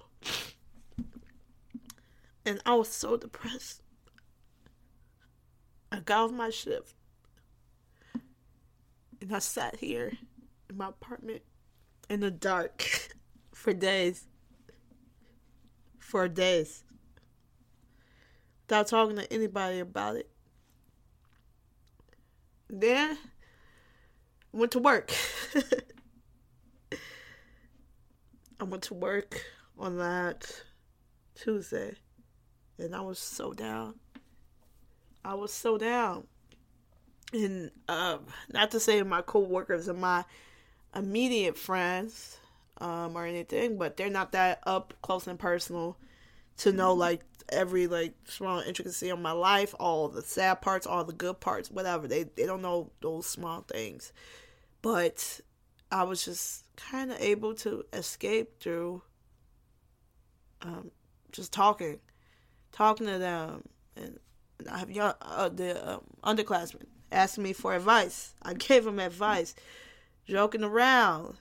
And 2.45 2.61
I 2.65 2.73
was 2.75 2.87
so 2.89 3.17
depressed. 3.17 3.81
I 5.91 5.99
got 5.99 6.25
off 6.25 6.31
my 6.31 6.49
shift 6.49 6.93
and 9.21 9.33
I 9.33 9.39
sat 9.39 9.77
here 9.77 10.13
in 10.69 10.77
my 10.77 10.89
apartment 10.89 11.41
in 12.09 12.19
the 12.19 12.31
dark 12.31 13.13
for 13.53 13.73
days. 13.73 14.25
For 15.99 16.27
days. 16.27 16.83
Without 18.67 18.87
talking 18.87 19.15
to 19.15 19.31
anybody 19.31 19.79
about 19.79 20.17
it. 20.17 20.29
Then 22.69 23.17
went 24.51 24.73
to 24.73 24.79
work. 24.79 25.13
I 28.59 28.63
went 28.63 28.83
to 28.83 28.93
work 28.93 29.41
on 29.77 29.97
that 29.97 30.63
Tuesday 31.35 31.95
and 32.77 32.95
I 32.95 33.01
was 33.01 33.19
so 33.19 33.53
down. 33.53 33.95
I 35.27 35.33
was 35.33 35.51
so 35.51 35.77
down. 35.77 36.25
And 37.33 37.69
um, 37.89 38.21
not 38.53 38.71
to 38.71 38.79
say 38.79 39.03
my 39.03 39.21
coworkers 39.21 39.89
and 39.89 39.99
my 39.99 40.23
immediate 40.95 41.57
friends 41.57 42.37
um, 42.77 43.17
or 43.17 43.25
anything, 43.25 43.77
but 43.77 43.97
they're 43.97 44.09
not 44.09 44.31
that 44.31 44.61
up 44.65 44.93
close 45.01 45.27
and 45.27 45.37
personal 45.37 45.97
to 46.59 46.71
know 46.71 46.93
like 46.93 47.23
every 47.49 47.87
like 47.87 48.13
small 48.23 48.61
intricacy 48.61 49.09
of 49.09 49.19
my 49.19 49.33
life, 49.33 49.75
all 49.81 50.07
the 50.07 50.21
sad 50.21 50.61
parts, 50.61 50.87
all 50.87 51.03
the 51.03 51.11
good 51.11 51.41
parts, 51.41 51.69
whatever. 51.69 52.07
They 52.07 52.23
they 52.23 52.45
don't 52.45 52.61
know 52.61 52.91
those 53.01 53.25
small 53.25 53.65
things. 53.69 54.13
But 54.81 55.41
I 55.91 56.03
was 56.03 56.23
just 56.23 56.63
kind 56.77 57.11
of 57.11 57.19
able 57.19 57.53
to 57.55 57.83
escape 57.91 58.61
through 58.61 59.01
um, 60.61 60.91
just 61.33 61.51
talking, 61.51 61.99
talking 62.71 63.07
to 63.07 63.17
them, 63.17 63.63
and 63.97 64.19
I 64.71 64.79
have 64.79 64.91
young 64.91 65.13
uh, 65.21 65.49
the 65.49 65.93
um, 65.93 66.01
underclassmen 66.23 66.85
asking 67.11 67.43
me 67.43 67.53
for 67.53 67.75
advice. 67.75 68.33
I 68.41 68.53
gave 68.55 68.85
them 68.85 68.99
advice, 68.99 69.55
joking 70.25 70.63
around, 70.63 71.35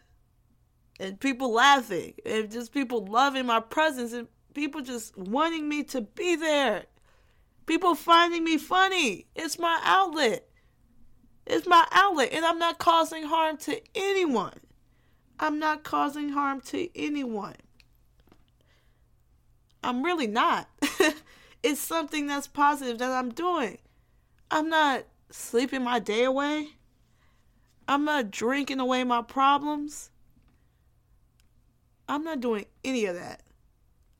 and 1.01 1.19
people 1.19 1.53
laughing, 1.53 2.15
and 2.25 2.51
just 2.51 2.73
people 2.73 3.07
loving 3.07 3.47
my 3.47 3.61
presence, 3.61 4.13
and 4.13 4.29
people 4.55 4.83
just 4.83 5.17
wanting 5.17 5.69
me 5.69 5.83
to 5.85 6.01
be 6.01 6.37
there. 6.37 6.85
People 7.67 7.95
finding 7.95 8.45
me 8.45 8.59
funny. 8.59 9.27
It's 9.35 9.59
my 9.59 9.81
outlet. 9.83 10.49
It's 11.47 11.67
my 11.67 11.87
outlet, 11.93 12.31
and 12.33 12.45
I'm 12.45 12.59
not 12.59 12.79
causing 12.79 13.25
harm 13.25 13.57
to 13.59 13.81
anyone. 13.95 14.59
I'm 15.39 15.59
not 15.59 15.85
causing 15.85 16.31
harm 16.31 16.61
to 16.63 16.89
anyone. 16.99 17.57
I'm 19.83 20.03
really 20.03 20.27
not. 20.27 20.69
it's 21.67 21.81
something 21.81 22.29
that's 22.29 22.47
positive 22.47 22.99
that 22.99 23.11
I'm 23.11 23.31
doing. 23.31 23.79
I'm 24.53 24.69
not 24.69 25.03
sleeping 25.31 25.83
my 25.83 25.99
day 25.99 26.23
away. 26.23 26.69
I'm 27.89 28.05
not 28.05 28.31
drinking 28.31 28.79
away 28.79 29.03
my 29.03 29.23
problems. 29.23 30.11
I'm 32.09 32.23
not 32.23 32.41
doing 32.41 32.67
any 32.85 33.07
of 33.07 33.17
that. 33.17 33.43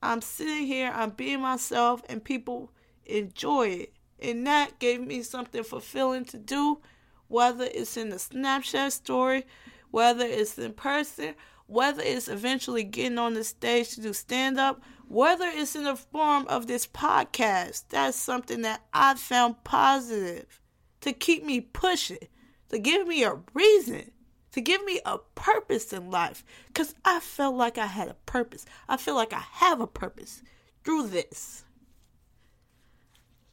I'm 0.03 0.23
sitting 0.23 0.67
here, 0.67 0.91
I'm 0.93 1.11
being 1.11 1.41
myself, 1.41 2.03
and 2.09 2.23
people 2.23 2.73
enjoy 3.05 3.69
it. 3.69 3.93
And 4.19 4.45
that 4.49 4.81
gave 4.81 5.01
me 5.01 5.23
something 5.23 5.63
fulfilling 5.63 6.25
to 6.27 6.39
do, 6.39 6.81
whether 7.29 7.65
it's 7.65 7.97
in 7.97 8.09
the 8.09 8.17
Snapchat 8.17 8.91
story, 8.91 9.47
whether 9.93 10.25
it's 10.25 10.59
in 10.59 10.73
person, 10.73 11.37
whether 11.67 12.03
it's 12.03 12.29
eventually 12.29 12.85
getting 12.85 13.19
on 13.19 13.35
the 13.35 13.45
stage 13.45 13.91
to 13.91 14.01
do 14.01 14.13
stand 14.13 14.59
up, 14.59 14.83
whether 15.09 15.47
it's 15.47 15.77
in 15.77 15.85
the 15.85 15.97
form 15.97 16.47
of 16.49 16.67
this 16.67 16.87
podcast. 16.87 17.85
That's 17.89 18.17
something 18.17 18.63
that 18.63 18.83
I 18.93 19.15
found 19.15 19.65
positive 19.65 20.61
to 21.01 21.13
keep 21.13 21.45
me 21.45 21.61
pushing, 21.61 22.29
to 22.71 22.79
give 22.79 23.07
me 23.07 23.25
a 23.25 23.39
reason, 23.55 24.11
to 24.53 24.61
give 24.61 24.85
me 24.85 25.01
a 25.05 25.19
purpose 25.35 25.93
in 25.93 26.11
life. 26.11 26.45
Because 26.69 26.95
I 27.05 27.21
felt 27.21 27.57
like 27.57 27.79
I 27.79 27.87
had 27.87 28.09
a 28.09 28.17
purpose. 28.27 28.65
I 28.89 28.97
feel 28.97 29.15
like 29.15 29.33
I 29.33 29.43
have 29.53 29.81
a 29.81 29.87
purpose 29.87 30.43
through 30.85 31.09
this. 31.09 31.65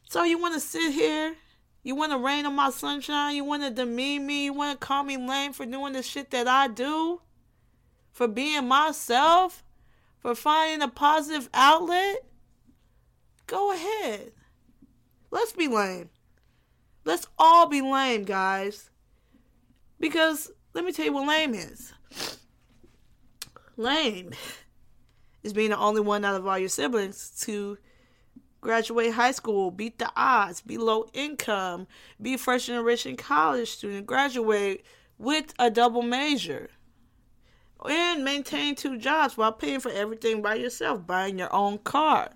So 0.09 0.23
you 0.23 0.39
want 0.39 0.53
to 0.53 0.59
sit 0.59 0.93
here? 0.93 1.35
You 1.81 1.95
want 1.95 2.11
to 2.11 2.17
rain 2.17 2.45
on 2.45 2.55
my 2.55 2.69
sunshine? 2.69 3.35
You 3.35 3.43
want 3.43 3.63
to 3.63 3.69
demean 3.69 4.25
me? 4.25 4.45
You 4.45 4.53
want 4.53 4.79
to 4.79 4.85
call 4.85 5.03
me 5.03 5.17
lame 5.17 5.51
for 5.51 5.65
doing 5.65 5.93
the 5.93 6.03
shit 6.03 6.31
that 6.31 6.47
I 6.47 6.67
do? 6.67 7.19
For 8.13 8.27
being 8.27 8.67
myself? 8.67 9.63
For 10.19 10.35
finding 10.35 10.81
a 10.81 10.87
positive 10.87 11.49
outlet? 11.53 12.23
Go 13.47 13.73
ahead. 13.73 14.31
Let's 15.31 15.51
be 15.51 15.67
lame. 15.67 16.09
Let's 17.03 17.27
all 17.37 17.67
be 17.67 17.81
lame, 17.81 18.23
guys. 18.23 18.89
Because 19.99 20.51
let 20.73 20.85
me 20.85 20.93
tell 20.93 21.05
you 21.05 21.13
what 21.13 21.27
lame 21.27 21.53
is. 21.53 21.91
Lame 23.75 24.31
is 25.41 25.51
being 25.51 25.71
the 25.71 25.77
only 25.77 26.01
one 26.01 26.23
out 26.23 26.35
of 26.35 26.47
all 26.47 26.59
your 26.59 26.69
siblings 26.69 27.31
to 27.41 27.77
graduate 28.61 29.13
high 29.13 29.31
school, 29.31 29.71
beat 29.71 29.97
the 29.99 30.09
odds, 30.15 30.61
be 30.61 30.77
low 30.77 31.07
income, 31.13 31.87
be 32.21 32.37
first 32.37 32.67
generation 32.67 33.17
college 33.17 33.71
student, 33.71 34.05
graduate 34.05 34.85
with 35.17 35.53
a 35.59 35.69
double 35.69 36.01
major, 36.01 36.69
and 37.87 38.23
maintain 38.23 38.75
two 38.75 38.97
jobs 38.97 39.37
while 39.37 39.51
paying 39.51 39.79
for 39.79 39.91
everything 39.91 40.41
by 40.41 40.55
yourself, 40.55 41.05
buying 41.05 41.37
your 41.37 41.53
own 41.53 41.77
car 41.79 42.29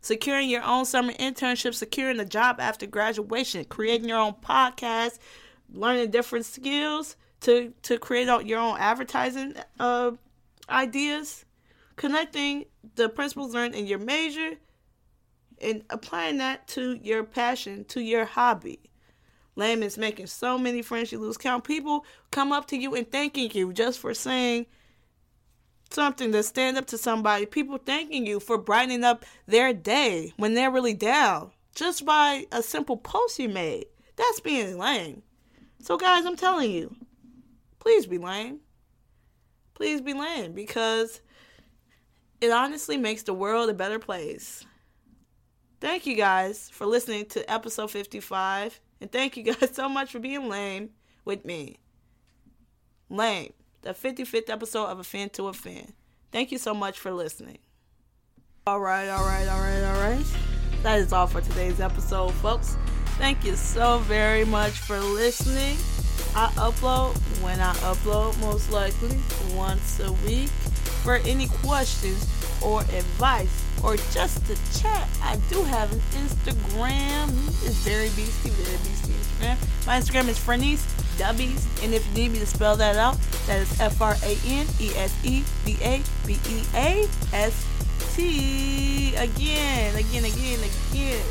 securing 0.00 0.48
your 0.48 0.62
own 0.62 0.84
summer 0.84 1.12
internship, 1.14 1.74
securing 1.74 2.20
a 2.20 2.24
job 2.24 2.60
after 2.60 2.86
graduation, 2.86 3.64
creating 3.64 4.08
your 4.08 4.18
own 4.18 4.34
podcast, 4.34 5.18
learning 5.72 6.10
different 6.10 6.46
skills 6.46 7.16
to 7.40 7.72
to 7.82 7.98
create 7.98 8.28
out 8.28 8.46
your 8.46 8.58
own 8.58 8.76
advertising 8.78 9.54
uh, 9.78 10.10
ideas, 10.68 11.44
connecting 11.96 12.64
the 12.96 13.08
principles 13.08 13.54
learned 13.54 13.74
in 13.74 13.86
your 13.86 13.98
major 13.98 14.54
and 15.60 15.82
applying 15.90 16.38
that 16.38 16.66
to 16.68 16.98
your 17.02 17.24
passion, 17.24 17.84
to 17.84 18.00
your 18.00 18.24
hobby. 18.24 18.80
Lame 19.58 19.82
is 19.82 19.98
making 19.98 20.28
so 20.28 20.56
many 20.56 20.82
friends 20.82 21.10
you 21.10 21.18
lose 21.18 21.36
count. 21.36 21.64
People 21.64 22.06
come 22.30 22.52
up 22.52 22.68
to 22.68 22.76
you 22.76 22.94
and 22.94 23.10
thanking 23.10 23.50
you 23.52 23.72
just 23.72 23.98
for 23.98 24.14
saying 24.14 24.66
something 25.90 26.30
to 26.30 26.44
stand 26.44 26.78
up 26.78 26.86
to 26.86 26.96
somebody. 26.96 27.44
People 27.44 27.76
thanking 27.76 28.24
you 28.24 28.38
for 28.38 28.56
brightening 28.56 29.02
up 29.02 29.24
their 29.46 29.72
day 29.72 30.32
when 30.36 30.54
they're 30.54 30.70
really 30.70 30.94
down 30.94 31.50
just 31.74 32.06
by 32.06 32.46
a 32.52 32.62
simple 32.62 32.96
post 32.96 33.40
you 33.40 33.48
made. 33.48 33.86
That's 34.14 34.38
being 34.38 34.78
lame. 34.78 35.22
So, 35.80 35.96
guys, 35.96 36.24
I'm 36.24 36.36
telling 36.36 36.70
you, 36.70 36.94
please 37.80 38.06
be 38.06 38.18
lame. 38.18 38.60
Please 39.74 40.00
be 40.00 40.14
lame 40.14 40.52
because 40.52 41.20
it 42.40 42.52
honestly 42.52 42.96
makes 42.96 43.24
the 43.24 43.34
world 43.34 43.70
a 43.70 43.74
better 43.74 43.98
place. 43.98 44.64
Thank 45.80 46.06
you 46.06 46.14
guys 46.14 46.70
for 46.70 46.86
listening 46.86 47.26
to 47.26 47.50
episode 47.50 47.90
55. 47.90 48.80
And 49.00 49.10
thank 49.10 49.36
you 49.36 49.42
guys 49.42 49.70
so 49.74 49.88
much 49.88 50.12
for 50.12 50.18
being 50.18 50.48
lame 50.48 50.90
with 51.24 51.44
me. 51.44 51.76
Lame 53.10 53.52
the 53.82 53.90
55th 53.90 54.50
episode 54.50 54.86
of 54.86 54.98
Offend 54.98 55.32
to 55.34 55.48
Offend. 55.48 55.92
Thank 56.32 56.52
you 56.52 56.58
so 56.58 56.74
much 56.74 56.98
for 56.98 57.10
listening. 57.10 57.58
All 58.66 58.80
right, 58.80 59.08
all 59.08 59.24
right, 59.24 59.48
all 59.48 59.60
right, 59.60 59.82
all 59.82 60.00
right. 60.00 60.24
That 60.82 60.98
is 60.98 61.12
all 61.12 61.26
for 61.26 61.40
today's 61.40 61.80
episode, 61.80 62.32
folks. 62.34 62.76
Thank 63.16 63.44
you 63.44 63.56
so 63.56 63.98
very 64.00 64.44
much 64.44 64.72
for 64.72 65.00
listening. 65.00 65.76
I 66.36 66.52
upload 66.56 67.16
when 67.42 67.60
I 67.60 67.72
upload, 67.74 68.38
most 68.40 68.70
likely 68.70 69.18
once 69.54 70.00
a 70.00 70.12
week. 70.26 70.48
For 71.02 71.16
any 71.16 71.48
questions 71.48 72.37
or 72.62 72.82
advice 72.82 73.64
or 73.82 73.96
just 74.12 74.44
to 74.46 74.54
chat, 74.80 75.08
I 75.22 75.36
do 75.50 75.62
have 75.62 75.92
an 75.92 76.00
Instagram. 76.12 77.30
It's 77.64 77.76
very 77.86 78.08
beastie, 78.10 78.50
very 78.50 78.76
beastie 78.78 79.12
Instagram. 79.12 79.86
My 79.86 80.00
Instagram 80.00 80.28
is 80.28 80.38
Fernice 80.38 80.84
Dubbies, 81.16 81.84
and 81.84 81.94
if 81.94 82.06
you 82.08 82.14
need 82.14 82.32
me 82.32 82.38
to 82.38 82.46
spell 82.46 82.76
that 82.76 82.96
out, 82.96 83.16
that 83.46 83.60
is 83.60 83.80
F 83.80 84.00
R 84.00 84.16
A 84.22 84.38
N 84.46 84.66
E 84.80 84.90
S 84.96 85.14
E 85.24 85.44
B 85.64 85.76
A 85.82 86.02
B 86.26 86.38
E 86.48 86.62
A 86.74 87.08
S 87.32 87.66
T. 88.14 89.14
Again, 89.16 89.96
again, 89.96 90.24
again, 90.24 90.60
again. 90.90 91.24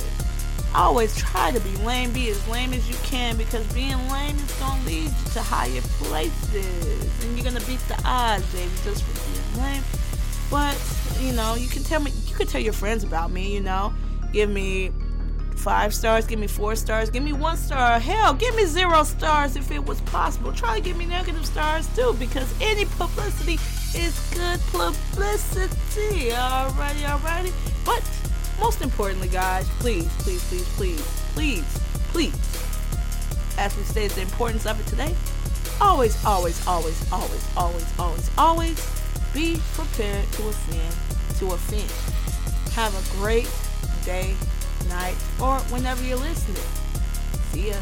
Always 0.76 1.16
try 1.16 1.52
to 1.52 1.60
be 1.62 1.72
lame, 1.78 2.12
be 2.12 2.30
as 2.30 2.48
lame 2.48 2.74
as 2.74 2.88
you 2.90 2.96
can 3.04 3.38
because 3.38 3.66
being 3.74 3.98
lame 4.10 4.36
is 4.36 4.52
gonna 4.60 4.84
lead 4.86 5.06
you 5.06 5.32
to 5.34 5.42
higher 5.42 5.82
places, 6.00 7.24
and 7.24 7.36
you're 7.38 7.46
gonna 7.46 7.66
beat 7.66 7.80
the 7.88 8.00
odds, 8.06 8.46
baby, 8.54 8.72
just 8.84 9.04
for 9.04 9.14
being 9.32 9.64
lame. 9.64 9.84
But 10.50 10.76
you 11.22 11.34
know, 11.34 11.56
you 11.56 11.68
can 11.68 11.84
tell 11.84 12.02
me, 12.02 12.12
you 12.28 12.36
can 12.36 12.48
tell 12.48 12.62
your 12.62 12.74
friends 12.74 13.04
about 13.04 13.32
me. 13.32 13.54
You 13.54 13.62
know, 13.62 13.94
give 14.34 14.50
me 14.50 14.92
five 15.56 15.94
stars, 15.94 16.26
give 16.26 16.40
me 16.40 16.48
four 16.48 16.76
stars, 16.76 17.10
give 17.10 17.24
me 17.24 17.34
one 17.34 17.58
star. 17.58 18.00
Hell, 18.00 18.34
give 18.34 18.56
me 18.56 18.66
zero 18.66 19.04
stars 19.04 19.56
if 19.56 19.72
it 19.72 19.86
was 19.86 20.00
possible. 20.02 20.52
Try 20.52 20.78
to 20.78 20.82
give 20.84 20.98
me 20.98 21.06
negative 21.06 21.46
stars 21.46 21.88
too, 21.96 22.16
because 22.20 22.54
any 22.62 22.86
publicity 22.86 23.56
is 23.98 24.18
good 24.34 24.60
publicity. 24.72 26.30
Alrighty, 26.32 27.04
alrighty. 27.04 27.52
But 27.86 28.04
most 28.60 28.82
importantly, 28.82 29.30
guys, 29.30 29.68
please, 29.80 30.08
please, 30.20 30.44
please, 30.50 30.68
please, 30.76 31.02
please, 31.34 31.80
please, 32.12 33.56
as 33.58 33.76
we 33.76 33.84
stated 33.84 34.12
the 34.12 34.22
importance 34.22 34.66
of 34.66 34.80
it 34.80 34.88
today, 34.88 35.16
always, 35.82 36.24
always, 36.26 36.66
always, 36.68 37.12
always, 37.12 37.48
always, 37.56 38.00
always, 38.00 38.32
always 38.38 39.04
be 39.34 39.60
prepared 39.74 40.26
to 40.34 40.48
offend, 40.48 41.07
to 41.40 41.54
offend. 41.54 41.90
Have 42.74 42.94
a 42.94 43.20
great 43.20 43.50
day, 44.06 44.36
night, 44.90 45.16
or 45.42 45.60
whenever 45.70 46.04
you're 46.04 46.18
listening. 46.18 46.64
See 47.52 47.70
ya. 47.70 47.76